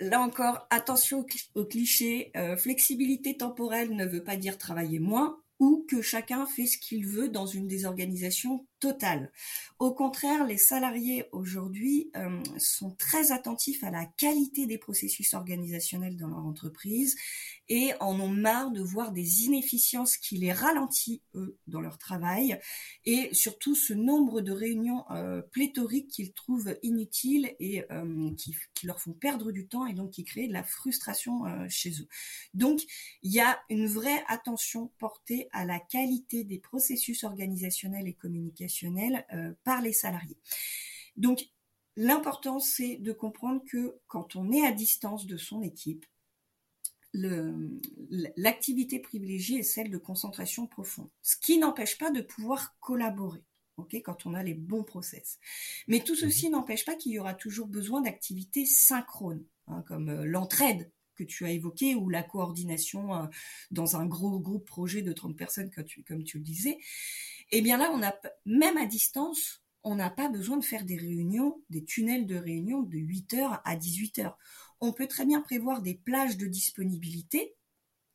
Là 0.02 0.20
encore, 0.20 0.66
attention 0.72 1.24
aux 1.54 1.66
clichés. 1.66 2.32
Euh, 2.36 2.58
flexibilité 2.58 3.38
temporelle 3.38 3.96
ne 3.96 4.06
veut 4.06 4.24
pas 4.24 4.36
dire 4.36 4.58
travailler 4.58 4.98
moins 4.98 5.41
ou 5.62 5.86
que 5.88 6.02
chacun 6.02 6.48
fait 6.48 6.66
ce 6.66 6.80
qu'il 6.80 7.06
veut 7.06 7.30
dans 7.30 7.46
une 7.46 7.68
désorganisation 7.68 8.66
totale. 8.80 9.32
Au 9.78 9.94
contraire, 9.94 10.44
les 10.44 10.58
salariés 10.58 11.26
aujourd'hui 11.32 12.10
euh, 12.18 12.42
sont 12.58 12.96
très 12.96 13.32
attentifs 13.32 13.84
à 13.84 13.92
la 13.92 14.06
qualité 14.06 14.66
des 14.66 14.80
processus 14.80 15.36
organisationnels 15.36 16.18
dans 16.18 16.30
leur 16.30 16.46
entreprise 16.46 17.16
et 17.74 17.94
en 18.02 18.20
ont 18.20 18.28
marre 18.28 18.72
de 18.72 18.82
voir 18.82 19.14
des 19.14 19.46
inefficiences 19.46 20.18
qui 20.18 20.38
les 20.38 20.52
ralentissent, 20.52 21.22
eux, 21.36 21.58
dans 21.68 21.80
leur 21.80 21.98
travail, 21.98 22.60
et 23.06 23.34
surtout 23.34 23.76
ce 23.76 23.94
nombre 23.94 24.42
de 24.42 24.52
réunions 24.52 25.06
euh, 25.12 25.42
pléthoriques 25.42 26.10
qu'ils 26.10 26.34
trouvent 26.34 26.78
inutiles 26.84 27.56
et 27.60 27.86
euh, 27.90 28.30
qui, 28.36 28.54
leur 28.84 29.00
font 29.00 29.14
perdre 29.14 29.54
du 29.54 29.68
temps 29.68 29.86
et 29.86 29.94
donc 29.94 30.12
qui 30.12 30.26
créent 30.26 30.48
de 30.48 30.54
la 30.54 30.64
frustration 30.64 31.46
euh, 31.46 31.66
chez 31.70 31.92
eux. 32.02 32.08
Donc, 32.54 32.82
il 33.22 33.32
y 33.32 33.40
a 33.40 33.62
une 33.70 33.88
vraie 33.88 34.24
attention 34.28 34.92
portée 34.98 35.48
à 35.54 35.64
la 35.64 35.80
qualité 35.80 36.44
des 36.44 36.60
processus 36.60 37.24
organisationnels 37.24 38.08
et 38.08 38.14
communication 38.14 38.72
professionnel 38.72 39.26
par 39.64 39.82
les 39.82 39.94
salariés. 39.94 40.38
Donc, 41.18 41.50
l'important, 41.96 42.60
c'est 42.60 42.98
de 42.98 43.12
comprendre 43.12 43.62
que 43.66 43.98
quand 44.08 44.36
on 44.36 44.52
est 44.52 44.66
à 44.66 44.72
distance 44.72 45.26
de 45.26 45.38
son 45.38 45.62
équipe, 45.62 46.06
l'activité 47.14 49.00
privilégiée 49.00 49.60
est 49.60 49.64
celle 49.64 49.90
de 49.90 49.98
concentration 49.98 50.68
profonde, 50.68 51.10
ce 51.22 51.36
qui 51.36 51.58
n'empêche 51.58 51.98
pas 51.98 52.12
de 52.12 52.22
pouvoir 52.22 52.76
collaborer. 52.80 53.44
quand 54.04 54.26
on 54.26 54.34
a 54.36 54.44
les 54.44 54.54
bons 54.54 54.84
process. 54.84 55.40
Mais 55.88 56.02
tout 56.02 56.16
ceci 56.16 56.46
mhm. 56.46 56.52
n'empêche 56.54 56.86
pas 56.86 56.96
qu'il 56.96 57.12
y 57.14 57.20
aura 57.20 57.34
toujours 57.34 57.68
besoin 57.68 58.02
d'activités 58.02 58.66
synchrones, 58.66 59.44
hein, 59.68 59.84
comme 59.88 60.10
euh, 60.10 60.26
l'entraide 60.26 60.92
que 61.16 61.24
tu 61.24 61.46
as 61.46 61.52
évoqué 61.52 61.96
ou 61.96 62.08
la 62.10 62.24
coordination 62.24 63.16
euh, 63.16 63.26
dans 63.72 63.96
un 63.96 64.06
gros 64.06 64.40
groupe 64.40 64.66
projet 64.66 65.02
de 65.02 65.12
30 65.14 65.36
personnes, 65.36 65.72
comme 65.72 65.86
tu, 65.86 66.04
comme 66.04 66.24
tu 66.24 66.38
le 66.38 66.44
disais. 66.44 66.78
Et 67.54 67.58
eh 67.58 67.62
bien 67.62 67.78
là, 67.78 67.92
on 67.94 68.02
a 68.02 68.16
même 68.46 68.78
à 68.78 68.86
distance, 68.86 69.64
on 69.84 69.96
n'a 69.96 70.10
pas 70.10 70.30
besoin 70.30 70.58
de 70.58 70.64
faire 70.64 70.86
des 70.86 70.98
réunions, 70.98 71.62
des 71.70 71.84
tunnels 71.84 72.26
de 72.26 72.36
réunion 72.36 72.84
de 72.84 72.98
8h 72.98 73.62
à 73.64 73.76
18h 73.76 74.36
on 74.82 74.94
peut 74.94 75.08
très 75.08 75.26
bien 75.26 75.42
prévoir 75.42 75.82
des 75.82 75.96
plages 75.96 76.38
de 76.38 76.48
disponibilité 76.48 77.56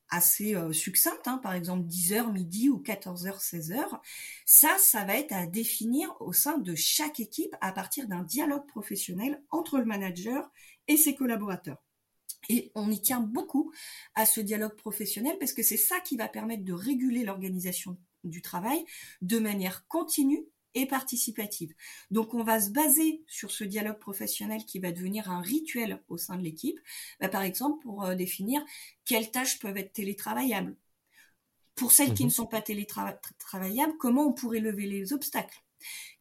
assez 0.09 0.55
euh, 0.55 0.73
succinctes, 0.73 1.27
hein, 1.27 1.39
par 1.39 1.55
exemple 1.55 1.87
10h 1.87 2.33
midi 2.33 2.69
ou 2.69 2.81
14h 2.81 3.41
16h. 3.41 4.01
Ça, 4.45 4.77
ça 4.79 5.05
va 5.05 5.17
être 5.17 5.33
à 5.33 5.47
définir 5.47 6.15
au 6.21 6.33
sein 6.33 6.59
de 6.59 6.75
chaque 6.75 7.21
équipe 7.21 7.55
à 7.61 7.73
partir 7.73 8.07
d'un 8.07 8.23
dialogue 8.23 8.67
professionnel 8.67 9.43
entre 9.51 9.79
le 9.79 9.85
manager 9.85 10.51
et 10.89 10.97
ses 10.97 11.15
collaborateurs. 11.15 11.83
Et 12.49 12.71
on 12.75 12.91
y 12.91 13.01
tient 13.01 13.21
beaucoup 13.21 13.73
à 14.15 14.27
ce 14.27 14.41
dialogue 14.41 14.77
professionnel 14.77 15.37
parce 15.41 15.53
que 15.53 15.63
c'est 15.63 15.77
ça 15.77 15.99
qui 16.01 16.17
va 16.17 16.29
permettre 16.29 16.65
de 16.65 16.73
réguler 16.73 17.25
l'organisation 17.25 17.99
du 18.23 18.43
travail 18.43 18.85
de 19.23 19.39
manière 19.39 19.87
continue 19.89 20.47
et 20.77 20.87
participative. 20.87 21.75
Donc 22.11 22.35
on 22.35 22.45
va 22.45 22.61
se 22.61 22.71
baser 22.71 23.25
sur 23.27 23.51
ce 23.51 23.65
dialogue 23.65 23.99
professionnel 23.99 24.65
qui 24.67 24.79
va 24.79 24.93
devenir 24.93 25.31
un 25.31 25.41
rituel 25.41 26.01
au 26.09 26.19
sein 26.19 26.37
de 26.37 26.43
l'équipe, 26.43 26.79
bah, 27.19 27.29
par 27.29 27.43
exemple 27.43 27.83
pour 27.83 28.05
euh, 28.05 28.15
définir 28.15 28.63
quelles 29.05 29.31
tâches 29.31 29.59
peuvent 29.59 29.77
être 29.77 29.93
télétravaillables. 29.93 30.77
Pour 31.75 31.93
celles 31.93 32.15
qui 32.15 32.23
mhm. 32.23 32.29
ne 32.29 32.33
sont 32.33 32.47
pas 32.47 32.63
télétravaillables, 32.63 33.97
comment 33.99 34.27
on 34.29 34.33
pourrait 34.33 34.61
lever 34.61 34.87
les 34.87 35.13
obstacles? 35.13 35.63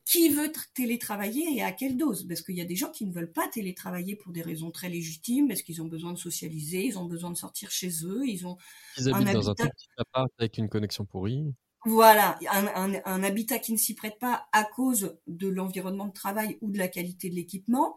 Qui 0.06 0.30
veut 0.30 0.52
télétravailler 0.74 1.58
et 1.58 1.64
à 1.64 1.72
quelle 1.72 1.98
dose? 1.98 2.28
Parce 2.28 2.42
qu'il 2.42 2.56
y 2.56 2.62
a 2.62 2.66
des 2.66 2.76
gens 2.76 2.92
qui 2.92 3.06
ne 3.06 3.12
veulent 3.12 3.32
pas 3.32 3.48
télétravailler 3.48 4.16
pour 4.16 4.32
des 4.32 4.42
raisons 4.42 4.70
très 4.70 4.90
légitimes, 4.90 5.48
parce 5.48 5.64
qu'ils 5.64 5.82
ont 5.82 5.88
besoin 5.88 6.14
de 6.14 6.18
socialiser, 6.20 6.86
ils 6.86 7.00
ont 7.00 7.06
besoin 7.06 7.32
de 7.32 7.38
sortir 7.38 7.72
chez 7.72 7.90
eux, 8.06 8.28
ils 8.28 8.46
ont 8.46 8.58
ils 8.98 9.10
habitent 9.10 9.34
dans 9.34 9.50
un 9.50 9.56
petit 9.56 9.88
appart 9.98 10.32
avec 10.38 10.58
une 10.58 10.70
connexion 10.70 11.06
pourrie. 11.06 11.46
Voilà, 11.88 12.40
un, 12.50 13.24
habitat 13.24 13.60
qui 13.60 13.72
ne 13.72 13.78
s'y 13.78 13.94
prête 13.94 14.18
pas 14.18 14.48
à 14.52 14.64
cause 14.64 15.20
de 15.28 15.48
l'environnement 15.48 16.08
de 16.08 16.14
travail 16.14 16.58
ou 16.62 16.72
de 16.72 16.80
la 16.80 16.88
qualité 16.88 17.30
de 17.30 17.36
l'équipement. 17.36 17.96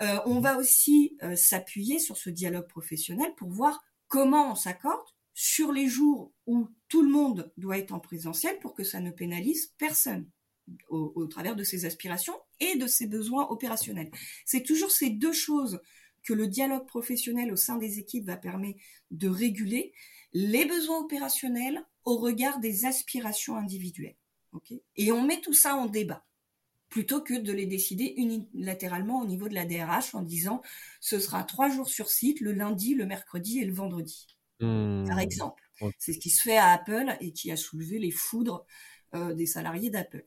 Euh, 0.00 0.18
on 0.24 0.40
va 0.40 0.56
aussi 0.56 1.18
euh, 1.22 1.36
s'appuyer 1.36 1.98
sur 1.98 2.16
ce 2.16 2.30
dialogue 2.30 2.66
professionnel 2.66 3.34
pour 3.36 3.50
voir 3.50 3.84
comment 4.08 4.52
on 4.52 4.54
s'accorde 4.54 5.06
sur 5.34 5.70
les 5.70 5.86
jours 5.86 6.32
où 6.46 6.68
tout 6.88 7.02
le 7.02 7.10
monde 7.10 7.52
doit 7.58 7.76
être 7.76 7.92
en 7.92 8.00
présentiel 8.00 8.58
pour 8.58 8.74
que 8.74 8.84
ça 8.84 9.00
ne 9.00 9.10
pénalise 9.10 9.66
personne 9.76 10.26
au, 10.88 11.12
au 11.14 11.26
travers 11.26 11.56
de 11.56 11.62
ses 11.62 11.84
aspirations 11.84 12.40
et 12.60 12.76
de 12.76 12.86
ses 12.86 13.06
besoins 13.06 13.48
opérationnels. 13.50 14.10
C'est 14.46 14.62
toujours 14.62 14.90
ces 14.90 15.10
deux 15.10 15.34
choses 15.34 15.78
que 16.24 16.32
le 16.32 16.46
dialogue 16.46 16.86
professionnel 16.86 17.52
au 17.52 17.56
sein 17.56 17.76
des 17.76 17.98
équipes 17.98 18.24
va 18.24 18.38
permettre 18.38 18.80
de 19.10 19.28
réguler 19.28 19.92
les 20.32 20.64
besoins 20.64 21.00
opérationnels 21.00 21.84
au 22.06 22.16
regard 22.16 22.60
des 22.60 22.86
aspirations 22.86 23.56
individuelles. 23.56 24.16
et 24.96 25.12
on 25.12 25.22
met 25.22 25.40
tout 25.42 25.52
ça 25.52 25.76
en 25.76 25.86
débat 25.86 26.24
plutôt 26.88 27.20
que 27.20 27.34
de 27.34 27.52
les 27.52 27.66
décider 27.66 28.14
unilatéralement 28.16 29.20
au 29.20 29.26
niveau 29.26 29.48
de 29.48 29.54
la 29.54 29.66
DRH 29.66 30.14
en 30.14 30.22
disant 30.22 30.62
ce 31.00 31.18
sera 31.18 31.42
trois 31.42 31.68
jours 31.68 31.88
sur 31.88 32.08
site, 32.08 32.40
le 32.40 32.52
lundi, 32.52 32.94
le 32.94 33.06
mercredi 33.06 33.58
et 33.58 33.64
le 33.64 33.74
vendredi. 33.74 34.26
Mmh. 34.60 35.04
Par 35.06 35.18
exemple. 35.18 35.62
C'est 35.98 36.14
ce 36.14 36.18
qui 36.18 36.30
se 36.30 36.42
fait 36.42 36.56
à 36.56 36.70
Apple 36.70 37.14
et 37.20 37.32
qui 37.32 37.50
a 37.50 37.56
soulevé 37.56 37.98
les 37.98 38.10
foudres 38.10 38.64
euh, 39.14 39.34
des 39.34 39.44
salariés 39.44 39.90
d'Apple. 39.90 40.26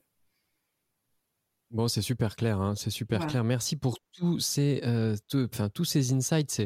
Bon, 1.70 1.86
c'est 1.88 2.02
super 2.02 2.36
clair, 2.36 2.60
hein, 2.60 2.74
c'est 2.74 2.90
super 2.90 3.26
clair. 3.26 3.44
Merci 3.44 3.76
pour 3.76 3.98
tous 4.12 4.40
ces, 4.40 4.80
euh, 4.84 5.16
tous 5.28 5.84
ces 5.84 6.12
insights. 6.12 6.62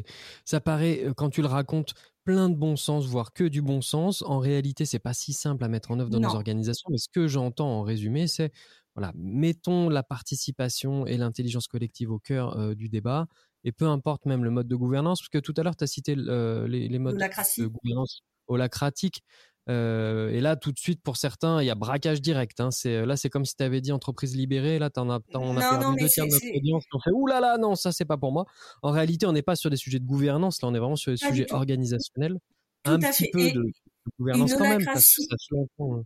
Ça 0.46 0.61
paraît, 0.61 1.05
euh, 1.05 1.14
quand 1.14 1.29
tu 1.29 1.42
le 1.42 1.46
racontes, 1.46 1.94
plein 2.24 2.48
de 2.48 2.56
bon 2.56 2.76
sens, 2.76 3.06
voire 3.06 3.32
que 3.32 3.44
du 3.44 3.62
bon 3.62 3.80
sens. 3.80 4.22
En 4.22 4.38
réalité, 4.38 4.84
c'est 4.84 4.98
pas 4.98 5.14
si 5.14 5.32
simple 5.32 5.64
à 5.64 5.68
mettre 5.68 5.90
en 5.90 6.00
œuvre 6.00 6.10
dans 6.10 6.20
nos 6.20 6.34
organisations, 6.34 6.88
mais 6.90 6.98
ce 6.98 7.08
que 7.08 7.28
j'entends 7.28 7.80
en 7.80 7.82
résumé, 7.82 8.26
c'est 8.26 8.50
voilà, 8.96 9.12
mettons 9.16 9.88
la 9.88 10.02
participation 10.02 11.06
et 11.06 11.16
l'intelligence 11.16 11.66
collective 11.66 12.12
au 12.12 12.18
cœur 12.18 12.56
euh, 12.56 12.74
du 12.74 12.88
débat, 12.88 13.26
et 13.64 13.72
peu 13.72 13.87
importe 13.87 14.24
même 14.26 14.44
le 14.44 14.50
mode 14.50 14.68
de 14.68 14.76
gouvernance, 14.76 15.20
parce 15.20 15.30
que 15.30 15.38
tout 15.38 15.54
à 15.56 15.62
l'heure, 15.62 15.76
tu 15.76 15.84
as 15.84 15.88
cité 15.88 16.14
euh, 16.16 16.68
les, 16.68 16.98
modes 16.98 17.16
de 17.16 17.66
gouvernance 17.66 18.22
holacratique. 18.46 19.22
Euh, 19.70 20.31
et 20.31 20.40
là, 20.40 20.57
tout 20.57 20.72
de 20.72 20.79
suite, 20.79 21.00
pour 21.03 21.16
certains, 21.16 21.62
il 21.62 21.66
y 21.66 21.70
a 21.70 21.74
braquage 21.74 22.20
direct. 22.20 22.61
Hein. 22.61 22.70
C'est, 22.70 23.07
là, 23.07 23.16
c'est 23.16 23.31
comme 23.31 23.44
si 23.44 23.57
tu 23.57 23.62
avais 23.62 23.81
dit 23.81 23.92
entreprise 23.92 24.37
libérée. 24.37 24.79
Là, 24.79 24.90
as, 24.94 25.00
on 25.00 25.11
a 25.11 25.20
perdu 25.20 25.96
deux 25.98 26.09
tiers 26.09 26.27
de 26.27 26.33
notre 26.33 26.57
audience. 26.57 26.85
On 26.92 27.00
fait 27.00 27.11
ouh 27.12 27.27
là 27.27 27.40
là, 27.40 27.57
non, 27.57 27.74
ça, 27.74 27.92
c'est 27.92 28.05
pas 28.05 28.18
pour 28.18 28.33
moi. 28.33 28.44
En 28.83 28.90
réalité, 28.90 29.27
on 29.27 29.33
n'est 29.33 29.42
pas 29.42 29.57
sur 29.57 29.70
des 29.70 29.77
sujets 29.77 30.00
de 30.00 30.07
gouvernance. 30.07 30.61
Là, 30.62 30.68
on 30.68 30.74
est 30.74 30.79
vraiment 30.79 30.96
sur 30.96 31.12
des 31.12 31.16
sujets 31.16 31.46
organisationnels. 31.53 32.38
un 32.85 32.98
petit 32.98 33.31
peu 33.31 33.50
de, 33.50 33.62
gouvernance 34.18 34.55
quand 34.55 34.68
même. 34.68 34.87
Hein. 34.87 36.03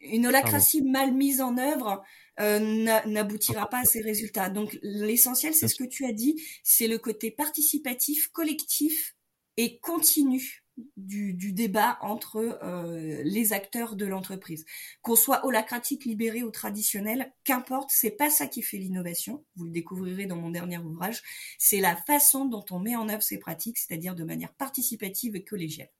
une 0.00 0.26
holacratie 0.26 0.82
mal 0.82 1.14
mise 1.14 1.40
en 1.40 1.56
œuvre 1.56 2.02
euh, 2.40 2.58
n'aboutira 3.06 3.68
pas 3.70 3.80
à 3.80 3.84
ces 3.84 4.02
résultats. 4.02 4.50
Donc, 4.50 4.78
l'essentiel, 4.82 5.54
c'est 5.54 5.68
ce 5.68 5.76
que 5.76 5.84
tu 5.84 6.04
as 6.04 6.12
dit, 6.12 6.42
c'est 6.62 6.88
le 6.88 6.98
côté 6.98 7.30
participatif, 7.30 8.28
collectif 8.28 9.14
et 9.56 9.78
continu 9.80 10.61
du, 10.96 11.52
débat 11.52 11.98
entre 12.00 12.36
euh, 12.62 13.22
les 13.24 13.52
acteurs 13.52 13.96
de 13.96 14.06
l'entreprise. 14.06 14.64
Qu'on 15.02 15.16
soit 15.16 15.44
holacratique, 15.44 16.04
libéré 16.04 16.42
ou 16.42 16.50
traditionnel, 16.50 17.32
qu'importe, 17.44 17.90
c'est 17.92 18.10
pas 18.10 18.30
ça 18.30 18.46
qui 18.46 18.62
fait 18.62 18.78
l'innovation. 18.78 19.44
Vous 19.56 19.64
le 19.64 19.70
découvrirez 19.70 20.26
dans 20.26 20.36
mon 20.36 20.50
dernier 20.50 20.78
ouvrage. 20.78 21.22
C'est 21.58 21.80
la 21.80 21.96
façon 21.96 22.46
dont 22.46 22.64
on 22.70 22.78
met 22.78 22.96
en 22.96 23.08
œuvre 23.08 23.22
ces 23.22 23.38
pratiques, 23.38 23.78
c'est-à-dire 23.78 24.14
de 24.14 24.24
manière 24.24 24.52
participative 24.54 25.36
et 25.36 25.44
collégiale. 25.44 25.90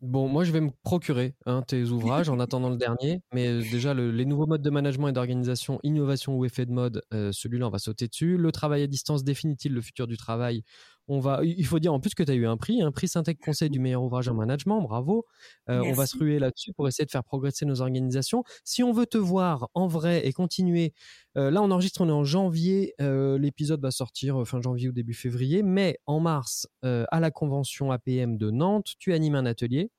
Bon, 0.00 0.28
moi, 0.28 0.44
je 0.44 0.52
vais 0.52 0.62
me 0.62 0.70
procurer 0.82 1.34
hein, 1.44 1.62
tes 1.62 1.84
ouvrages 1.84 2.30
en 2.30 2.40
attendant 2.40 2.70
le 2.70 2.76
dernier. 2.76 3.20
Mais 3.34 3.48
euh, 3.48 3.62
déjà, 3.70 3.92
les 3.92 4.24
nouveaux 4.24 4.46
modes 4.46 4.62
de 4.62 4.70
management 4.70 5.08
et 5.08 5.12
d'organisation, 5.12 5.78
innovation 5.82 6.36
ou 6.38 6.46
effet 6.46 6.64
de 6.64 6.72
mode, 6.72 7.02
euh, 7.12 7.32
celui-là, 7.32 7.66
on 7.66 7.70
va 7.70 7.78
sauter 7.78 8.08
dessus. 8.08 8.38
Le 8.38 8.50
travail 8.50 8.82
à 8.82 8.86
distance 8.86 9.24
définit-il 9.24 9.74
le 9.74 9.82
futur 9.82 10.06
du 10.06 10.16
travail 10.16 10.62
on 11.10 11.18
va, 11.18 11.40
il 11.42 11.66
faut 11.66 11.80
dire 11.80 11.92
en 11.92 11.98
plus 11.98 12.14
que 12.14 12.22
tu 12.22 12.30
as 12.30 12.36
eu 12.36 12.46
un 12.46 12.56
prix, 12.56 12.82
un 12.82 12.92
prix 12.92 13.08
Syntec 13.08 13.40
Conseil 13.40 13.68
du 13.68 13.80
meilleur 13.80 14.00
ouvrage 14.00 14.28
en 14.28 14.34
management, 14.34 14.80
bravo. 14.80 15.26
Euh, 15.68 15.82
on 15.84 15.92
va 15.92 16.06
se 16.06 16.16
ruer 16.16 16.38
là-dessus 16.38 16.72
pour 16.72 16.86
essayer 16.86 17.04
de 17.04 17.10
faire 17.10 17.24
progresser 17.24 17.66
nos 17.66 17.80
organisations. 17.80 18.44
Si 18.62 18.84
on 18.84 18.92
veut 18.92 19.06
te 19.06 19.18
voir 19.18 19.68
en 19.74 19.88
vrai 19.88 20.24
et 20.24 20.32
continuer, 20.32 20.94
euh, 21.36 21.50
là 21.50 21.62
on 21.62 21.70
enregistre, 21.72 22.00
on 22.00 22.08
est 22.08 22.12
en 22.12 22.22
janvier, 22.22 22.94
euh, 23.00 23.38
l'épisode 23.38 23.82
va 23.82 23.90
sortir 23.90 24.46
fin 24.46 24.60
janvier 24.60 24.88
ou 24.88 24.92
début 24.92 25.14
février, 25.14 25.64
mais 25.64 25.98
en 26.06 26.20
mars, 26.20 26.68
à 26.82 27.18
la 27.18 27.30
convention 27.32 27.90
APM 27.90 28.36
de 28.36 28.50
Nantes, 28.52 28.92
tu 29.00 29.12
animes 29.12 29.34
un 29.34 29.46
atelier. 29.46 29.90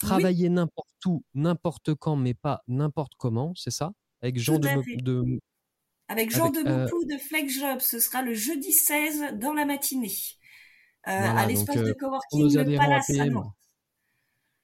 Travailler 0.00 0.48
n'importe 0.48 1.06
où, 1.06 1.22
n'importe 1.34 1.94
quand, 1.94 2.16
mais 2.16 2.34
pas 2.34 2.62
n'importe 2.66 3.12
comment, 3.16 3.52
c'est 3.54 3.70
ça? 3.70 3.92
Avec 4.22 4.38
Jean 4.38 4.58
de, 4.58 4.68
de, 5.02 5.40
avec 6.08 6.30
Jean 6.30 6.50
de 6.50 6.62
de 6.62 7.18
FlexJob, 7.18 7.80
ce 7.80 8.00
sera 8.00 8.22
le 8.22 8.34
jeudi 8.34 8.72
16 8.72 9.34
dans 9.34 9.52
la 9.52 9.64
matinée. 9.64 10.10
Euh, 11.08 11.36
à 11.36 11.46
l'espace 11.46 11.76
de 11.76 11.90
euh, 11.90 11.94
coworking 11.98 12.54
Le 12.54 12.76
Palace 12.76 13.10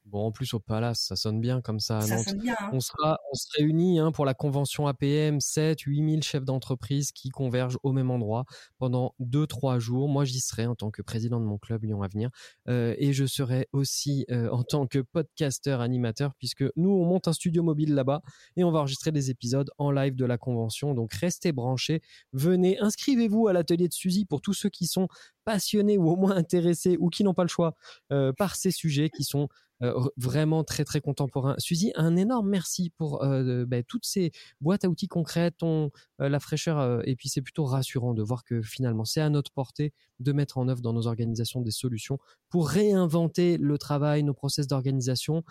Bon, 0.04 0.26
en 0.26 0.32
plus 0.32 0.52
au 0.52 0.60
Palace, 0.60 1.00
ça 1.00 1.16
sonne 1.16 1.40
bien 1.40 1.62
comme 1.62 1.80
ça. 1.80 2.02
ça 2.02 2.22
sonne 2.22 2.38
bien, 2.38 2.54
hein. 2.60 2.68
on, 2.74 2.80
sera, 2.80 3.18
on 3.32 3.34
se 3.34 3.46
réunit 3.56 3.98
hein, 3.98 4.12
pour 4.12 4.26
la 4.26 4.34
convention 4.34 4.86
APM, 4.86 5.40
7, 5.40 5.80
8000 5.80 6.22
chefs 6.22 6.44
d'entreprise 6.44 7.10
qui 7.10 7.30
convergent 7.30 7.78
au 7.82 7.92
même 7.92 8.10
endroit 8.10 8.44
pendant 8.76 9.14
2-3 9.20 9.78
jours. 9.78 10.10
Moi, 10.10 10.26
j'y 10.26 10.40
serai 10.40 10.66
en 10.66 10.74
tant 10.74 10.90
que 10.90 11.00
président 11.00 11.40
de 11.40 11.46
mon 11.46 11.56
club 11.56 11.84
Lyon 11.84 12.02
Avenir. 12.02 12.28
Euh, 12.68 12.94
et 12.98 13.14
je 13.14 13.24
serai 13.24 13.66
aussi 13.72 14.26
euh, 14.30 14.50
en 14.50 14.62
tant 14.62 14.86
que 14.86 14.98
podcasteur 14.98 15.80
animateur, 15.80 16.34
puisque 16.34 16.64
nous, 16.76 16.90
on 16.90 17.06
monte 17.06 17.26
un 17.26 17.32
studio 17.32 17.62
mobile 17.62 17.94
là-bas 17.94 18.20
et 18.56 18.64
on 18.64 18.70
va 18.70 18.80
enregistrer 18.80 19.10
des 19.10 19.30
épisodes 19.30 19.70
en 19.78 19.90
live 19.90 20.16
de 20.16 20.26
la 20.26 20.36
convention. 20.36 20.92
Donc, 20.92 21.14
restez 21.14 21.52
branchés. 21.52 22.02
Venez, 22.34 22.78
inscrivez-vous 22.78 23.48
à 23.48 23.54
l'atelier 23.54 23.88
de 23.88 23.94
Suzy 23.94 24.26
pour 24.26 24.42
tous 24.42 24.52
ceux 24.52 24.68
qui 24.68 24.86
sont 24.86 25.08
passionnés 25.44 25.98
ou 25.98 26.10
au 26.10 26.16
moins 26.16 26.36
intéressés 26.36 26.96
ou 26.98 27.08
qui 27.08 27.24
n'ont 27.24 27.34
pas 27.34 27.44
le 27.44 27.48
choix 27.48 27.74
euh, 28.12 28.32
par 28.32 28.56
ces 28.56 28.70
sujets 28.70 29.10
qui 29.10 29.24
sont 29.24 29.48
euh, 29.82 30.08
vraiment 30.16 30.62
très 30.62 30.84
très 30.84 31.00
contemporain. 31.00 31.56
Suzy, 31.58 31.92
un 31.96 32.16
énorme 32.16 32.48
merci 32.48 32.90
pour 32.90 33.24
euh, 33.24 33.64
bah, 33.66 33.82
toutes 33.82 34.04
ces 34.04 34.30
boîtes 34.60 34.84
à 34.84 34.88
outils 34.88 35.08
concrètes, 35.08 35.62
euh, 35.62 35.88
la 36.18 36.38
fraîcheur, 36.38 37.06
et 37.08 37.16
puis 37.16 37.28
c'est 37.28 37.42
plutôt 37.42 37.64
rassurant 37.64 38.14
de 38.14 38.22
voir 38.22 38.44
que 38.44 38.62
finalement 38.62 39.04
c'est 39.04 39.20
à 39.20 39.30
notre 39.30 39.50
portée 39.52 39.92
de 40.20 40.32
mettre 40.32 40.58
en 40.58 40.68
œuvre 40.68 40.80
dans 40.80 40.92
nos 40.92 41.06
organisations 41.06 41.60
des 41.60 41.72
solutions 41.72 42.18
pour 42.50 42.68
réinventer 42.68 43.56
le 43.58 43.76
travail, 43.78 44.22
nos 44.22 44.34
process 44.34 44.66
d'organisation 44.68 45.42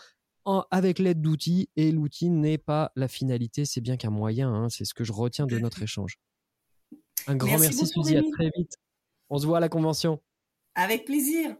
avec 0.72 1.00
l'aide 1.00 1.22
d'outils 1.22 1.70
et 1.76 1.92
l'outil 1.92 2.30
n'est 2.30 2.58
pas 2.58 2.92
la 2.96 3.08
finalité, 3.08 3.66
c'est 3.66 3.82
bien 3.82 3.98
qu'un 3.98 4.10
moyen. 4.10 4.54
Hein, 4.54 4.70
c'est 4.70 4.86
ce 4.86 4.94
que 4.94 5.04
je 5.04 5.14
retiens 5.14 5.48
de 5.48 5.58
notre 5.58 5.82
échange. 5.82 6.20
Un 7.28 7.36
grand 7.36 7.60
merci, 7.60 7.78
merci 7.78 7.88
Suzy, 7.88 8.18
à 8.18 8.22
très 8.34 8.52
vite. 8.56 8.78
On 9.30 9.38
se 9.38 9.46
voit 9.46 9.58
à 9.58 9.62
la 9.62 9.70
convention. 9.70 10.22
Avec 10.76 11.06
plaisir. 11.06 11.56